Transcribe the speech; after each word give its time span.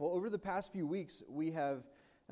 Well, 0.00 0.12
over 0.12 0.30
the 0.30 0.38
past 0.38 0.72
few 0.72 0.86
weeks, 0.86 1.22
we 1.28 1.50
have 1.50 1.82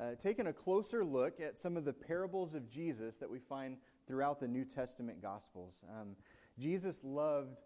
uh, 0.01 0.15
taken 0.15 0.47
a 0.47 0.53
closer 0.53 1.05
look 1.05 1.39
at 1.39 1.59
some 1.59 1.77
of 1.77 1.85
the 1.85 1.93
parables 1.93 2.55
of 2.55 2.67
Jesus 2.67 3.19
that 3.19 3.29
we 3.29 3.37
find 3.37 3.77
throughout 4.07 4.39
the 4.39 4.47
New 4.47 4.65
Testament 4.65 5.21
Gospels. 5.21 5.83
Um, 5.87 6.15
Jesus 6.57 6.99
loved 7.03 7.57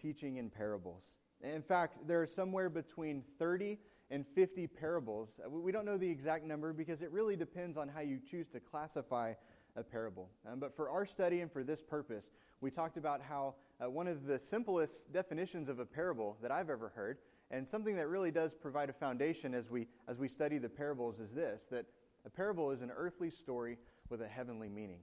teaching 0.00 0.38
in 0.38 0.48
parables. 0.48 1.18
In 1.42 1.60
fact, 1.60 2.06
there 2.06 2.22
are 2.22 2.26
somewhere 2.26 2.70
between 2.70 3.22
30 3.38 3.78
and 4.10 4.26
50 4.26 4.66
parables. 4.66 5.38
Uh, 5.44 5.50
we 5.50 5.72
don't 5.72 5.84
know 5.84 5.98
the 5.98 6.10
exact 6.10 6.46
number 6.46 6.72
because 6.72 7.02
it 7.02 7.12
really 7.12 7.36
depends 7.36 7.76
on 7.76 7.86
how 7.86 8.00
you 8.00 8.18
choose 8.18 8.48
to 8.48 8.60
classify 8.60 9.34
a 9.76 9.84
parable. 9.84 10.30
Um, 10.50 10.58
but 10.58 10.74
for 10.74 10.88
our 10.88 11.04
study 11.04 11.42
and 11.42 11.52
for 11.52 11.62
this 11.62 11.82
purpose, 11.82 12.30
we 12.62 12.70
talked 12.70 12.96
about 12.96 13.20
how 13.20 13.56
uh, 13.78 13.90
one 13.90 14.06
of 14.06 14.24
the 14.24 14.38
simplest 14.38 15.12
definitions 15.12 15.68
of 15.68 15.80
a 15.80 15.84
parable 15.84 16.38
that 16.40 16.50
I've 16.50 16.70
ever 16.70 16.88
heard, 16.88 17.18
and 17.50 17.68
something 17.68 17.96
that 17.96 18.08
really 18.08 18.30
does 18.30 18.54
provide 18.54 18.90
a 18.90 18.92
foundation 18.92 19.54
as 19.54 19.70
we, 19.70 19.88
as 20.06 20.18
we 20.18 20.28
study 20.28 20.58
the 20.58 20.68
parables, 20.68 21.18
is 21.18 21.32
this 21.32 21.66
that 21.70 21.86
a 22.24 22.30
parable 22.30 22.70
is 22.70 22.82
an 22.82 22.90
earthly 22.96 23.30
story 23.30 23.78
with 24.08 24.22
a 24.22 24.28
heavenly 24.28 24.68
meaning. 24.68 25.00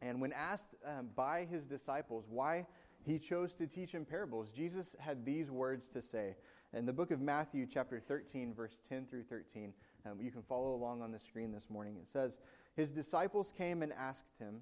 And 0.00 0.20
when 0.20 0.32
asked 0.32 0.74
um, 0.84 1.08
by 1.14 1.44
his 1.44 1.66
disciples 1.66 2.26
why 2.30 2.66
he 3.04 3.18
chose 3.18 3.54
to 3.56 3.66
teach 3.66 3.94
in 3.94 4.04
parables, 4.04 4.50
Jesus 4.50 4.94
had 4.98 5.24
these 5.24 5.50
words 5.50 5.88
to 5.88 6.02
say. 6.02 6.36
In 6.72 6.84
the 6.84 6.92
book 6.92 7.10
of 7.10 7.20
Matthew, 7.20 7.66
chapter 7.66 8.00
13, 8.00 8.52
verse 8.52 8.80
10 8.88 9.06
through 9.06 9.22
13, 9.24 9.72
um, 10.04 10.18
you 10.20 10.30
can 10.30 10.42
follow 10.42 10.74
along 10.74 11.02
on 11.02 11.12
the 11.12 11.18
screen 11.18 11.52
this 11.52 11.70
morning. 11.70 11.96
It 11.96 12.08
says, 12.08 12.40
His 12.74 12.92
disciples 12.92 13.54
came 13.56 13.82
and 13.82 13.92
asked 13.92 14.26
him, 14.38 14.60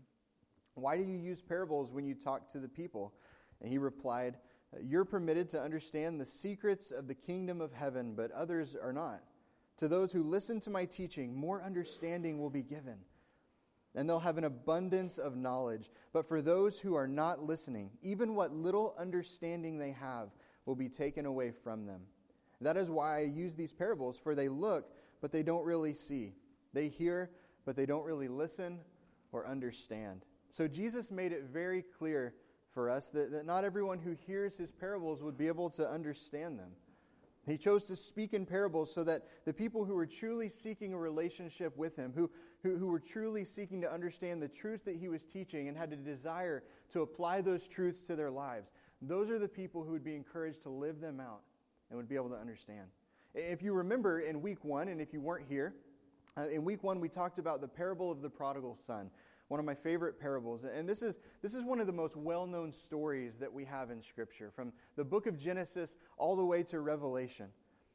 Why 0.75 0.97
do 0.97 1.03
you 1.03 1.17
use 1.17 1.43
parables 1.43 1.91
when 1.91 2.07
you 2.07 2.15
talk 2.15 2.49
to 2.51 2.59
the 2.59 2.69
people? 2.69 3.15
And 3.61 3.71
he 3.71 3.79
replied, 3.79 4.37
You're 4.83 5.05
permitted 5.05 5.49
to 5.51 5.61
understand 5.61 6.21
the 6.21 6.27
secrets 6.27 6.91
of 6.91 7.07
the 7.09 7.15
kingdom 7.15 7.61
of 7.61 7.73
heaven, 7.73 8.15
but 8.15 8.31
others 8.33 8.77
are 8.81 8.93
not. 8.93 9.23
To 9.79 9.89
those 9.89 10.13
who 10.13 10.23
listen 10.23 10.61
to 10.61 10.71
my 10.71 10.85
teaching, 10.85 11.35
more 11.35 11.63
understanding 11.63 12.41
will 12.41 12.51
be 12.51 12.63
given 12.63 12.99
and 13.95 14.09
they'll 14.09 14.21
have 14.21 14.39
an 14.39 14.45
abundance 14.45 15.19
of 15.19 15.37
knowledge. 15.37 15.91
But 16.13 16.27
for 16.27 16.43
those 16.43 16.79
who 16.79 16.95
are 16.95 17.07
not 17.07 17.45
listening, 17.45 17.91
even 18.03 18.35
what 18.35 18.53
little 18.53 18.95
understanding 18.99 19.79
they 19.79 19.93
have 19.93 20.31
will 20.67 20.75
be 20.75 20.89
taken 20.89 21.27
away 21.27 21.53
from 21.53 21.87
them. 21.87 22.03
That 22.61 22.77
is 22.77 22.91
why 22.91 23.19
I 23.19 23.23
use 23.23 23.55
these 23.55 23.73
parables, 23.73 24.19
for 24.19 24.35
they 24.35 24.49
look, 24.49 24.91
but 25.21 25.33
they 25.33 25.43
don't 25.43 25.65
really 25.65 25.95
see. 25.95 26.35
They 26.73 26.89
hear, 26.89 27.31
but 27.65 27.77
they 27.77 27.87
don't 27.87 28.05
really 28.05 28.29
listen 28.29 28.81
or 29.33 29.47
understand. 29.47 30.25
So 30.51 30.67
Jesus 30.67 31.11
made 31.11 31.33
it 31.33 31.45
very 31.45 31.83
clear 31.83 32.35
for 32.75 32.91
us 32.91 33.11
that, 33.11 33.31
that 33.31 33.47
not 33.47 33.65
everyone 33.65 34.01
who 34.01 34.17
hears 34.27 34.57
his 34.57 34.73
parables 34.73 35.23
would 35.23 35.39
be 35.39 35.47
able 35.47 35.71
to 35.71 35.89
understand 35.89 36.59
them. 36.59 36.73
He 37.47 37.59
chose 37.59 37.85
to 37.85 37.97
speak 37.97 38.33
in 38.33 38.47
parables 38.47 38.93
so 38.93 39.05
that 39.05 39.23
the 39.45 39.53
people 39.53 39.85
who 39.85 39.95
were 39.95 40.07
truly 40.07 40.49
seeking 40.49 40.95
a 40.95 40.99
relationship 40.99 41.77
with 41.77 41.95
him, 41.95 42.13
who, 42.15 42.31
who, 42.63 42.79
who, 42.79 42.87
were 42.87 42.99
truly 42.99 43.45
seeking 43.45 43.83
to 43.83 43.93
understand 43.93 44.41
the 44.41 44.49
truths 44.49 44.83
that 44.85 44.97
he 44.97 45.09
was 45.09 45.27
teaching 45.27 45.69
and 45.69 45.77
had 45.77 45.93
a 45.93 45.97
desire 45.97 46.65
to 46.93 47.03
apply 47.03 47.43
those 47.43 47.69
truths 47.69 48.03
to 48.05 48.17
their 48.17 48.31
lives, 48.31 48.73
those 49.03 49.29
are 49.29 49.39
the 49.39 49.49
people 49.49 49.85
who 49.85 49.93
would 49.93 50.05
be 50.05 50.17
encouraged 50.17 50.63
to 50.63 50.71
live 50.71 51.01
them 51.01 51.21
out 51.21 51.43
and 51.91 51.99
would 51.99 52.09
be 52.09 52.15
able 52.15 52.31
to 52.31 52.37
understand. 52.37 52.89
If 53.35 53.63
you 53.63 53.75
remember 53.75 54.21
in 54.21 54.41
week 54.41 54.65
one, 54.65 54.89
and 54.89 55.01
if 55.01 55.13
you 55.13 55.21
weren't 55.21 55.47
here, 55.47 55.75
uh, 56.37 56.49
in 56.49 56.65
week 56.65 56.83
one 56.83 56.99
we 56.99 57.09
talked 57.09 57.39
about 57.39 57.61
the 57.61 57.69
parable 57.69 58.11
of 58.11 58.23
the 58.23 58.31
prodigal 58.31 58.77
son 58.87 59.11
one 59.55 59.61
of 59.61 59.67
my 59.67 59.75
favorite 59.77 60.19
parables. 60.19 60.65
And 60.65 60.89
this 60.89 61.01
is, 61.01 61.21
this 61.41 61.55
is 61.55 61.63
one 61.65 61.79
of 61.79 61.87
the 61.87 61.93
most 61.93 62.17
well 62.17 62.45
known 62.45 62.73
stories 62.73 63.39
that 63.39 63.53
we 63.53 63.65
have 63.67 63.93
in 63.93 64.03
Scripture, 64.03 64.51
from 64.51 64.73
the 64.97 65.05
book 65.05 65.29
of 65.29 65.39
Genesis 65.39 65.97
all 66.17 66.35
the 66.35 66.45
way 66.45 66.65
to 66.65 66.81
Revelation. 66.81 67.47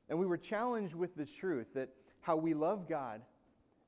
And 0.07 0.17
we 0.17 0.25
were 0.25 0.37
challenged 0.37 0.95
with 0.95 1.15
the 1.15 1.25
truth 1.25 1.73
that 1.73 1.89
how 2.21 2.37
we 2.37 2.53
love 2.53 2.87
God 2.87 3.23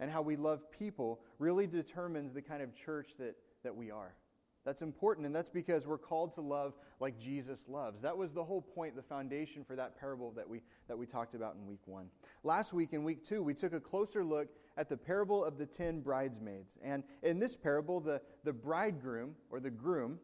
and 0.02 0.12
how 0.12 0.22
we 0.22 0.36
love 0.36 0.70
people 0.70 1.22
really 1.40 1.66
determines 1.66 2.34
the 2.34 2.42
kind 2.42 2.62
of 2.62 2.76
church 2.76 3.12
that, 3.20 3.38
that 3.64 3.74
we 3.74 3.90
are. 3.90 4.16
That's 4.64 4.84
important, 4.84 5.26
and 5.26 5.36
that's 5.36 5.50
because 5.50 5.88
we're 5.88 5.98
called 5.98 6.34
to 6.34 6.42
love 6.42 6.76
like 7.00 7.20
Jesus 7.20 7.66
loves. 7.68 8.02
That 8.02 8.16
was 8.16 8.32
the 8.32 8.44
whole 8.44 8.62
point, 8.62 8.96
the 8.96 9.02
foundation 9.02 9.64
for 9.64 9.76
that 9.76 10.00
parable 10.00 10.32
that 10.34 10.48
we, 10.48 10.62
that 10.88 10.98
we 10.98 11.08
talked 11.08 11.34
about 11.34 11.56
in 11.56 11.66
week 11.66 11.88
one. 11.88 12.10
Last 12.44 12.72
week, 12.72 12.94
in 12.94 13.04
week 13.04 13.24
two, 13.24 13.42
we 13.42 13.56
took 13.56 13.74
a 13.74 13.80
closer 13.80 14.24
look 14.24 14.50
at 14.78 14.88
the 14.88 14.98
parable 14.98 15.44
of 15.44 15.58
the 15.58 15.66
ten 15.66 16.02
bridesmaids. 16.02 16.78
And 16.84 17.04
in 17.24 17.40
this 17.40 17.58
parable, 17.58 18.00
the, 18.00 18.22
the 18.44 18.54
bridegroom 18.54 19.36
or 19.50 19.60
the 19.60 19.72
groom 19.72 20.20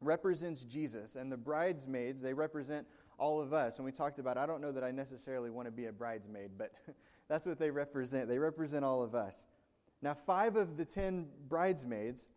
represents 0.00 0.64
Jesus, 0.64 1.16
and 1.16 1.30
the 1.30 1.36
bridesmaids, 1.36 2.22
they 2.22 2.34
represent 2.34 2.86
all 3.18 3.40
of 3.40 3.52
us. 3.52 3.78
And 3.78 3.84
we 3.84 3.92
talked 3.92 4.18
about, 4.18 4.38
I 4.38 4.46
don't 4.46 4.60
know 4.60 4.72
that 4.72 4.84
I 4.84 4.90
necessarily 4.90 5.50
want 5.50 5.66
to 5.66 5.72
be 5.72 5.86
a 5.86 5.92
bridesmaid, 5.92 6.52
but 6.56 6.72
that's 7.28 7.44
what 7.44 7.58
they 7.58 7.70
represent. 7.70 8.28
They 8.28 8.38
represent 8.38 8.84
all 8.84 9.02
of 9.02 9.14
us. 9.14 9.46
Now, 10.02 10.14
five 10.14 10.56
of 10.56 10.76
the 10.76 10.84
ten 10.84 11.28
bridesmaids 11.48 12.28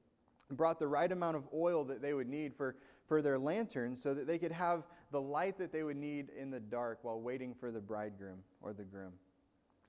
brought 0.51 0.79
the 0.79 0.87
right 0.87 1.11
amount 1.11 1.37
of 1.37 1.47
oil 1.53 1.83
that 1.85 2.01
they 2.01 2.13
would 2.13 2.27
need 2.27 2.55
for, 2.55 2.75
for 3.07 3.21
their 3.21 3.37
lanterns 3.37 4.01
so 4.01 4.13
that 4.13 4.27
they 4.27 4.37
could 4.37 4.51
have 4.51 4.83
the 5.11 5.21
light 5.21 5.57
that 5.57 5.71
they 5.71 5.83
would 5.83 5.97
need 5.97 6.29
in 6.37 6.51
the 6.51 6.59
dark 6.59 6.99
while 7.03 7.19
waiting 7.19 7.53
for 7.53 7.71
the 7.71 7.79
bridegroom 7.79 8.39
or 8.61 8.73
the 8.73 8.83
groom. 8.83 9.13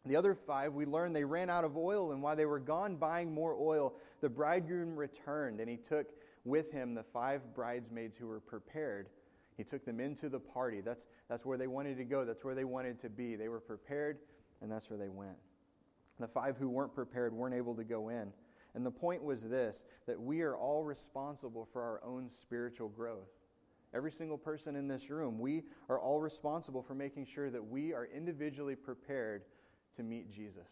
The 0.06 0.16
other 0.16 0.34
five, 0.34 0.72
we 0.72 0.86
learned 0.86 1.14
they 1.14 1.24
ran 1.24 1.50
out 1.50 1.64
of 1.64 1.76
oil, 1.76 2.12
and 2.12 2.22
while 2.22 2.34
they 2.34 2.46
were 2.46 2.58
gone 2.58 2.96
buying 2.96 3.34
more 3.34 3.54
oil, 3.54 3.94
the 4.22 4.30
bridegroom 4.30 4.96
returned, 4.96 5.60
and 5.60 5.68
he 5.68 5.76
took 5.76 6.06
with 6.44 6.72
him 6.72 6.94
the 6.94 7.02
five 7.02 7.54
bridesmaids 7.54 8.16
who 8.16 8.26
were 8.26 8.40
prepared. 8.40 9.10
He 9.58 9.64
took 9.64 9.84
them 9.84 10.00
into 10.00 10.30
the 10.30 10.40
party. 10.40 10.80
That's, 10.80 11.06
that's 11.28 11.44
where 11.44 11.58
they 11.58 11.66
wanted 11.66 11.98
to 11.98 12.04
go, 12.04 12.24
that's 12.24 12.44
where 12.44 12.54
they 12.54 12.64
wanted 12.64 12.98
to 13.00 13.10
be. 13.10 13.36
They 13.36 13.48
were 13.48 13.60
prepared, 13.60 14.20
and 14.62 14.72
that's 14.72 14.88
where 14.88 14.98
they 14.98 15.10
went. 15.10 15.36
The 16.18 16.28
five 16.28 16.56
who 16.56 16.70
weren't 16.70 16.94
prepared 16.94 17.34
weren't 17.34 17.54
able 17.54 17.74
to 17.74 17.84
go 17.84 18.08
in. 18.08 18.32
And 18.74 18.86
the 18.86 18.90
point 18.90 19.22
was 19.22 19.48
this 19.48 19.84
that 20.06 20.20
we 20.20 20.42
are 20.42 20.56
all 20.56 20.84
responsible 20.84 21.68
for 21.72 21.82
our 21.82 22.00
own 22.04 22.30
spiritual 22.30 22.88
growth. 22.88 23.30
Every 23.92 24.12
single 24.12 24.38
person 24.38 24.76
in 24.76 24.86
this 24.86 25.10
room, 25.10 25.40
we 25.40 25.64
are 25.88 25.98
all 25.98 26.20
responsible 26.20 26.82
for 26.82 26.94
making 26.94 27.26
sure 27.26 27.50
that 27.50 27.66
we 27.66 27.92
are 27.92 28.06
individually 28.14 28.76
prepared 28.76 29.42
to 29.96 30.04
meet 30.04 30.30
Jesus. 30.30 30.68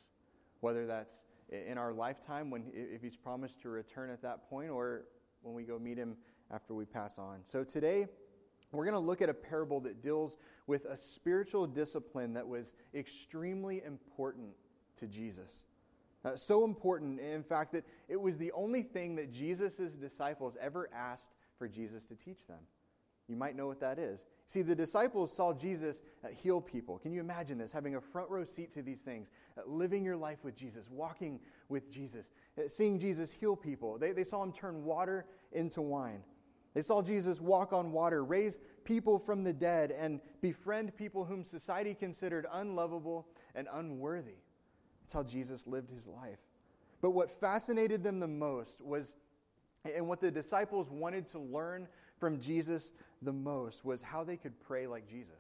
Whether 0.61 0.87
that's 0.87 1.25
in 1.51 1.79
our 1.79 1.93
lifetime, 1.93 2.51
when, 2.51 2.65
if 2.73 3.03
He's 3.03 3.17
promised 3.17 3.61
to 3.63 3.71
return 3.71 4.11
at 4.11 4.23
that 4.23 4.49
point, 4.49 4.71
or 4.71 5.05
when 5.43 5.55
we 5.55 5.65
go 5.65 5.79
meet 5.79 5.99
Him 5.99 6.17
after 6.53 6.75
we 6.75 6.85
pass 6.85 7.19
on. 7.19 7.41
So 7.43 7.65
today, 7.65 8.07
we're 8.71 8.85
going 8.85 8.95
to 8.95 9.01
look 9.01 9.23
at 9.23 9.29
a 9.29 9.35
parable 9.35 9.81
that 9.81 10.03
deals 10.03 10.37
with 10.67 10.85
a 10.85 10.97
spiritual 10.97 11.67
discipline 11.67 12.35
that 12.35 12.47
was 12.47 12.75
extremely 12.95 13.83
important 13.85 14.51
to 14.99 15.07
Jesus. 15.07 15.63
Uh, 16.29 16.37
so 16.37 16.65
important, 16.65 17.21
in 17.21 17.43
fact, 17.43 17.73
that 17.73 17.85
it 18.09 18.21
was 18.21 18.37
the 18.37 18.53
only 18.53 18.83
thing 18.83 19.17
that 19.17 19.33
Jesus' 19.33 19.93
disciples 20.01 20.57
ever 20.61 20.91
asked 20.95 21.31
for 21.57 21.69
Jesus 21.69 22.07
to 22.07 22.15
teach 22.15 22.47
them. 22.47 22.59
You 23.29 23.37
might 23.37 23.57
know 23.57 23.67
what 23.67 23.81
that 23.81 23.99
is. 23.99 24.27
See, 24.47 24.63
the 24.63 24.75
disciples 24.75 25.33
saw 25.33 25.55
Jesus 25.55 26.03
uh, 26.25 26.29
heal 26.29 26.61
people. 26.61 26.99
Can 26.99 27.13
you 27.13 27.21
imagine 27.21 27.57
this? 27.59 27.73
Having 27.73 27.97
a 27.97 28.01
front 28.01 28.29
row 28.31 28.45
seat 28.45 28.71
to 28.73 28.83
these 28.83 29.03
things, 29.03 29.29
uh, 29.57 29.63
living 29.67 30.05
your 30.05 30.17
life 30.17 30.45
with 30.45 30.55
Jesus, 30.55 30.87
walking 30.91 31.41
with 31.69 31.91
Jesus, 31.91 32.31
uh, 32.59 32.69
seeing 32.69 32.99
Jesus 32.99 33.33
heal 33.33 33.57
people. 33.57 33.99
They, 33.99 34.13
they 34.13 34.25
saw 34.25 34.43
him 34.43 34.53
turn 34.53 34.85
water 34.85 35.27
into 35.53 35.81
wine. 35.81 36.23
They 36.75 36.83
saw 36.83 37.01
Jesus 37.01 37.41
walk 37.41 37.73
on 37.73 37.93
water, 37.93 38.23
raise 38.23 38.61
people 38.85 39.19
from 39.19 39.45
the 39.45 39.53
dead, 39.55 39.93
and 39.93 40.21
befriend 40.43 40.95
people 40.97 41.25
whom 41.25 41.43
society 41.43 41.95
considered 41.95 42.47
unlovable 42.53 43.29
and 43.55 43.67
unworthy. 43.73 44.37
That's 45.09 45.15
how 45.15 45.23
Jesus 45.23 45.67
lived 45.67 45.89
his 45.89 46.07
life. 46.07 46.37
But 47.01 47.13
what 47.13 47.31
fascinated 47.31 48.05
them 48.05 48.21
the 48.21 48.29
most 48.29 48.85
was, 48.85 49.15
and 49.95 50.07
what 50.07 50.21
the 50.21 50.31
disciples 50.31 50.91
wanted 50.91 51.27
to 51.29 51.39
learn 51.39 51.89
from 52.19 52.39
Jesus 52.39 52.93
the 53.23 53.33
most 53.33 53.87
was 53.87 54.03
how 54.03 54.23
they 54.23 54.37
could 54.37 54.61
pray 54.61 54.87
like 54.87 55.09
Jesus. 55.09 55.33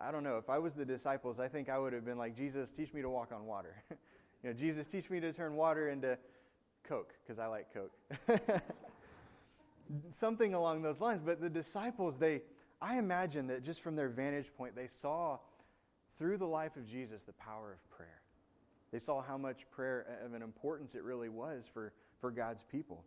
I 0.00 0.10
don't 0.10 0.24
know. 0.24 0.38
If 0.38 0.48
I 0.48 0.58
was 0.58 0.74
the 0.74 0.86
disciples, 0.86 1.38
I 1.38 1.48
think 1.48 1.68
I 1.68 1.78
would 1.78 1.92
have 1.92 2.06
been 2.06 2.16
like, 2.16 2.34
Jesus, 2.34 2.72
teach 2.72 2.94
me 2.94 3.02
to 3.02 3.10
walk 3.10 3.30
on 3.30 3.44
water. 3.44 3.74
you 3.90 4.48
know, 4.48 4.54
Jesus, 4.54 4.86
teach 4.86 5.10
me 5.10 5.20
to 5.20 5.34
turn 5.34 5.54
water 5.54 5.90
into 5.90 6.16
Coke, 6.82 7.12
because 7.22 7.38
I 7.38 7.44
like 7.44 7.66
Coke. 7.74 7.92
Something 10.08 10.54
along 10.54 10.80
those 10.80 10.98
lines. 10.98 11.20
But 11.22 11.42
the 11.42 11.50
disciples, 11.50 12.16
they, 12.16 12.40
I 12.80 12.96
imagine 12.96 13.48
that 13.48 13.64
just 13.64 13.82
from 13.82 13.96
their 13.96 14.08
vantage 14.08 14.50
point, 14.56 14.74
they 14.74 14.86
saw 14.86 15.40
through 16.16 16.38
the 16.38 16.46
life 16.46 16.76
of 16.76 16.88
Jesus 16.88 17.24
the 17.24 17.34
power 17.34 17.70
of 17.74 17.90
prayer. 17.94 18.19
They 18.92 18.98
saw 18.98 19.22
how 19.22 19.38
much 19.38 19.70
prayer 19.70 20.18
of 20.24 20.34
an 20.34 20.42
importance 20.42 20.94
it 20.94 21.02
really 21.02 21.28
was 21.28 21.70
for, 21.72 21.92
for 22.20 22.30
God's 22.30 22.62
people. 22.64 23.04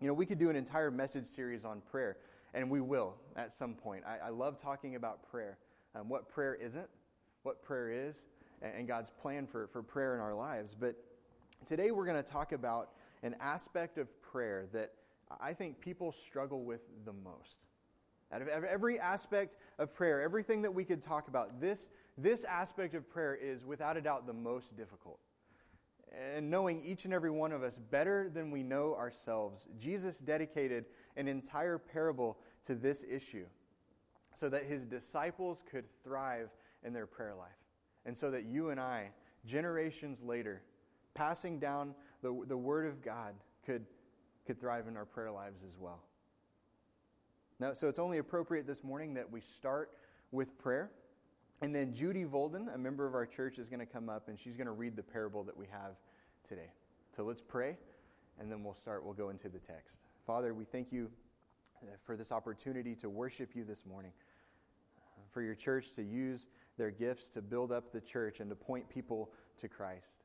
You 0.00 0.08
know, 0.08 0.14
we 0.14 0.26
could 0.26 0.38
do 0.38 0.50
an 0.50 0.56
entire 0.56 0.90
message 0.90 1.26
series 1.26 1.64
on 1.64 1.80
prayer, 1.80 2.16
and 2.54 2.70
we 2.70 2.80
will 2.80 3.14
at 3.36 3.52
some 3.52 3.74
point. 3.74 4.04
I, 4.06 4.26
I 4.26 4.28
love 4.30 4.60
talking 4.60 4.94
about 4.94 5.22
prayer, 5.30 5.58
um, 5.94 6.08
what 6.08 6.28
prayer 6.28 6.54
isn't, 6.54 6.88
what 7.42 7.62
prayer 7.62 7.90
is, 7.90 8.24
and, 8.62 8.72
and 8.74 8.88
God's 8.88 9.10
plan 9.10 9.46
for, 9.46 9.66
for 9.68 9.82
prayer 9.82 10.14
in 10.14 10.20
our 10.20 10.34
lives. 10.34 10.74
But 10.78 10.96
today 11.64 11.90
we're 11.90 12.06
going 12.06 12.22
to 12.22 12.30
talk 12.30 12.52
about 12.52 12.90
an 13.22 13.36
aspect 13.40 13.98
of 13.98 14.08
prayer 14.22 14.66
that 14.72 14.92
I 15.40 15.52
think 15.52 15.80
people 15.80 16.12
struggle 16.12 16.64
with 16.64 16.80
the 17.04 17.12
most. 17.12 17.60
Out 18.32 18.42
of 18.42 18.48
every 18.48 18.98
aspect 18.98 19.56
of 19.78 19.92
prayer, 19.92 20.22
everything 20.22 20.62
that 20.62 20.72
we 20.72 20.84
could 20.84 21.02
talk 21.02 21.28
about, 21.28 21.60
this, 21.60 21.90
this 22.22 22.44
aspect 22.44 22.94
of 22.94 23.08
prayer 23.08 23.34
is 23.34 23.64
without 23.64 23.96
a 23.96 24.00
doubt 24.00 24.26
the 24.26 24.32
most 24.32 24.76
difficult. 24.76 25.18
And 26.36 26.50
knowing 26.50 26.84
each 26.84 27.04
and 27.04 27.14
every 27.14 27.30
one 27.30 27.52
of 27.52 27.62
us 27.62 27.78
better 27.78 28.28
than 28.28 28.50
we 28.50 28.62
know 28.62 28.96
ourselves, 28.96 29.68
Jesus 29.78 30.18
dedicated 30.18 30.86
an 31.16 31.28
entire 31.28 31.78
parable 31.78 32.38
to 32.64 32.74
this 32.74 33.04
issue 33.08 33.46
so 34.34 34.48
that 34.48 34.64
his 34.64 34.84
disciples 34.86 35.62
could 35.70 35.84
thrive 36.02 36.50
in 36.82 36.92
their 36.92 37.06
prayer 37.06 37.34
life. 37.34 37.50
And 38.04 38.16
so 38.16 38.30
that 38.30 38.44
you 38.44 38.70
and 38.70 38.80
I, 38.80 39.10
generations 39.44 40.22
later, 40.22 40.62
passing 41.14 41.58
down 41.58 41.94
the, 42.22 42.44
the 42.46 42.56
Word 42.56 42.86
of 42.86 43.02
God, 43.02 43.34
could, 43.64 43.84
could 44.46 44.60
thrive 44.60 44.88
in 44.88 44.96
our 44.96 45.04
prayer 45.04 45.30
lives 45.30 45.60
as 45.66 45.76
well. 45.78 46.02
Now, 47.58 47.74
so 47.74 47.88
it's 47.88 47.98
only 47.98 48.18
appropriate 48.18 48.66
this 48.66 48.82
morning 48.82 49.14
that 49.14 49.30
we 49.30 49.42
start 49.42 49.90
with 50.32 50.58
prayer. 50.58 50.90
And 51.62 51.74
then 51.74 51.92
Judy 51.92 52.24
Volden, 52.24 52.74
a 52.74 52.78
member 52.78 53.06
of 53.06 53.14
our 53.14 53.26
church, 53.26 53.58
is 53.58 53.68
going 53.68 53.80
to 53.80 53.86
come 53.86 54.08
up 54.08 54.28
and 54.28 54.38
she's 54.38 54.56
going 54.56 54.66
to 54.66 54.72
read 54.72 54.96
the 54.96 55.02
parable 55.02 55.44
that 55.44 55.56
we 55.56 55.66
have 55.70 55.96
today. 56.48 56.72
So 57.14 57.24
let's 57.24 57.42
pray, 57.42 57.76
and 58.38 58.50
then 58.50 58.64
we'll 58.64 58.74
start. 58.74 59.04
We'll 59.04 59.14
go 59.14 59.28
into 59.28 59.48
the 59.48 59.58
text. 59.58 60.00
Father, 60.26 60.54
we 60.54 60.64
thank 60.64 60.90
you 60.90 61.10
uh, 61.82 61.86
for 62.04 62.16
this 62.16 62.32
opportunity 62.32 62.94
to 62.96 63.10
worship 63.10 63.54
you 63.54 63.64
this 63.64 63.84
morning, 63.84 64.12
uh, 64.98 65.20
for 65.30 65.42
your 65.42 65.54
church 65.54 65.92
to 65.96 66.02
use 66.02 66.46
their 66.78 66.90
gifts 66.90 67.28
to 67.30 67.42
build 67.42 67.72
up 67.72 67.92
the 67.92 68.00
church 68.00 68.40
and 68.40 68.48
to 68.48 68.56
point 68.56 68.88
people 68.88 69.30
to 69.58 69.68
Christ. 69.68 70.22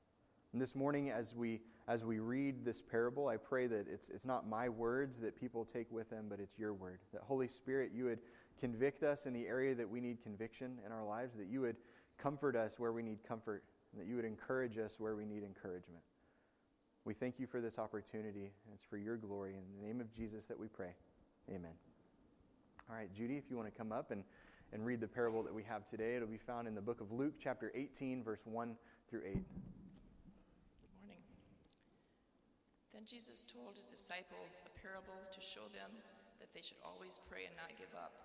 And 0.53 0.61
this 0.61 0.73
morning, 0.73 1.09
as 1.09 1.35
we 1.35 1.59
as 1.87 2.03
we 2.03 2.19
read 2.19 2.65
this 2.65 2.81
parable, 2.81 3.27
I 3.27 3.37
pray 3.37 3.67
that 3.67 3.87
it's, 3.87 4.09
it's 4.09 4.25
not 4.25 4.47
my 4.47 4.69
words 4.69 5.19
that 5.19 5.39
people 5.39 5.65
take 5.65 5.91
with 5.91 6.09
them, 6.09 6.25
but 6.29 6.39
it's 6.39 6.57
your 6.57 6.73
word. 6.73 6.99
That 7.13 7.21
Holy 7.21 7.47
Spirit, 7.47 7.91
you 7.93 8.05
would 8.05 8.19
convict 8.59 9.03
us 9.03 9.25
in 9.25 9.33
the 9.33 9.47
area 9.47 9.75
that 9.75 9.89
we 9.89 9.99
need 9.99 10.21
conviction 10.21 10.79
in 10.85 10.91
our 10.91 11.03
lives, 11.03 11.35
that 11.37 11.47
you 11.47 11.61
would 11.61 11.75
comfort 12.17 12.55
us 12.55 12.79
where 12.79 12.91
we 12.91 13.03
need 13.03 13.19
comfort, 13.27 13.63
and 13.91 14.01
that 14.01 14.07
you 14.07 14.15
would 14.15 14.25
encourage 14.25 14.77
us 14.77 14.99
where 14.99 15.15
we 15.15 15.25
need 15.25 15.43
encouragement. 15.43 16.03
We 17.03 17.13
thank 17.13 17.39
you 17.39 17.45
for 17.45 17.61
this 17.61 17.77
opportunity, 17.77 18.51
it's 18.73 18.83
for 18.83 18.97
your 18.97 19.17
glory. 19.17 19.55
In 19.55 19.63
the 19.79 19.87
name 19.87 20.01
of 20.01 20.11
Jesus 20.11 20.47
that 20.47 20.59
we 20.59 20.67
pray. 20.67 20.95
Amen. 21.49 21.71
All 22.89 22.95
right, 22.95 23.13
Judy, 23.13 23.37
if 23.37 23.43
you 23.49 23.57
want 23.57 23.71
to 23.71 23.77
come 23.77 23.91
up 23.91 24.11
and, 24.11 24.23
and 24.73 24.85
read 24.85 24.99
the 24.99 25.07
parable 25.07 25.43
that 25.43 25.53
we 25.53 25.63
have 25.63 25.87
today, 25.87 26.15
it'll 26.15 26.27
be 26.27 26.37
found 26.37 26.67
in 26.67 26.73
the 26.73 26.81
book 26.81 27.01
of 27.01 27.11
Luke, 27.11 27.33
chapter 27.39 27.71
18, 27.75 28.23
verse 28.23 28.41
1 28.45 28.75
through 29.09 29.21
8. 29.21 29.33
Good 29.33 29.43
morning. 31.01 31.21
Then 32.93 33.03
Jesus 33.05 33.43
told 33.45 33.77
his 33.77 33.85
disciples 33.85 34.63
a 34.65 34.81
parable 34.81 35.21
to 35.31 35.41
show 35.41 35.69
them 35.73 35.91
that 36.39 36.49
they 36.53 36.61
should 36.61 36.81
always 36.83 37.19
pray 37.29 37.45
and 37.45 37.55
not 37.55 37.69
give 37.77 37.93
up. 37.95 38.24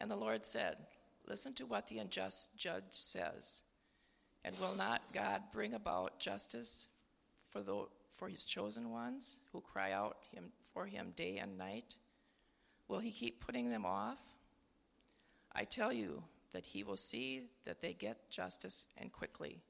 And 0.00 0.10
the 0.10 0.16
Lord 0.16 0.44
said, 0.44 0.76
Listen 1.28 1.52
to 1.54 1.66
what 1.66 1.86
the 1.86 1.98
unjust 1.98 2.56
judge 2.56 2.82
says. 2.90 3.62
And 4.44 4.58
will 4.58 4.74
not 4.74 5.02
God 5.12 5.42
bring 5.52 5.74
about 5.74 6.18
justice 6.18 6.88
for, 7.50 7.60
the, 7.60 7.84
for 8.08 8.28
his 8.28 8.44
chosen 8.44 8.90
ones 8.90 9.36
who 9.52 9.60
cry 9.60 9.92
out 9.92 10.16
him, 10.32 10.50
for 10.72 10.86
him 10.86 11.12
day 11.14 11.36
and 11.36 11.58
night? 11.58 11.96
Will 12.88 12.98
he 12.98 13.12
keep 13.12 13.44
putting 13.44 13.70
them 13.70 13.86
off? 13.86 14.18
I 15.52 15.64
tell 15.64 15.92
you 15.92 16.22
that 16.52 16.66
he 16.66 16.82
will 16.82 16.96
see 16.96 17.50
that 17.64 17.80
they 17.80 17.92
get 17.92 18.30
justice 18.30 18.88
and 18.96 19.12
quickly. 19.12 19.62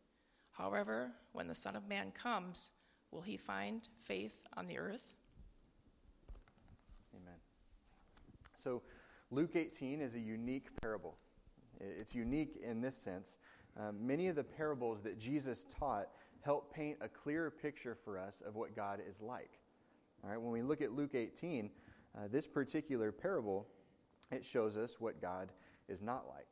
However, 0.53 1.11
when 1.33 1.49
the 1.49 1.55
Son 1.55 1.77
of 1.77 1.89
Man 1.89 2.13
comes, 2.13 2.71
will 3.11 3.23
he 3.23 3.37
find 3.37 3.83
faith 4.01 4.41
on 4.57 4.67
the 4.67 4.79
earth? 4.79 5.15
Amen. 7.15 7.39
So, 8.57 8.83
Luke 9.31 9.55
18 9.55 10.01
is 10.01 10.17
a 10.17 10.21
unique 10.21 10.69
parable. 10.81 11.17
It's 11.81 12.15
unique 12.15 12.61
in 12.63 12.81
this 12.81 12.97
sense. 12.97 13.39
Um, 13.79 14.05
many 14.05 14.27
of 14.27 14.35
the 14.35 14.43
parables 14.43 15.03
that 15.03 15.19
Jesus 15.19 15.65
taught 15.65 16.09
help 16.41 16.75
paint 16.75 16.99
a 17.01 17.09
clearer 17.09 17.51
picture 17.51 17.97
for 18.05 18.19
us 18.19 18.43
of 18.45 18.57
what 18.57 18.75
God 18.75 19.01
is 19.09 19.21
like. 19.21 19.61
All 20.25 20.31
right, 20.31 20.41
when 20.41 20.51
we 20.51 20.63
look 20.63 20.83
at 20.83 20.93
Luke 20.93 21.15
18, 21.15 21.71
uh, 22.17 22.21
this 22.31 22.49
particular 22.49 23.13
parable, 23.13 23.69
it 24.33 24.45
shows 24.45 24.77
us 24.77 24.97
what 24.99 25.21
God 25.21 25.53
is 25.89 26.03
not 26.03 26.27
like. 26.29 26.49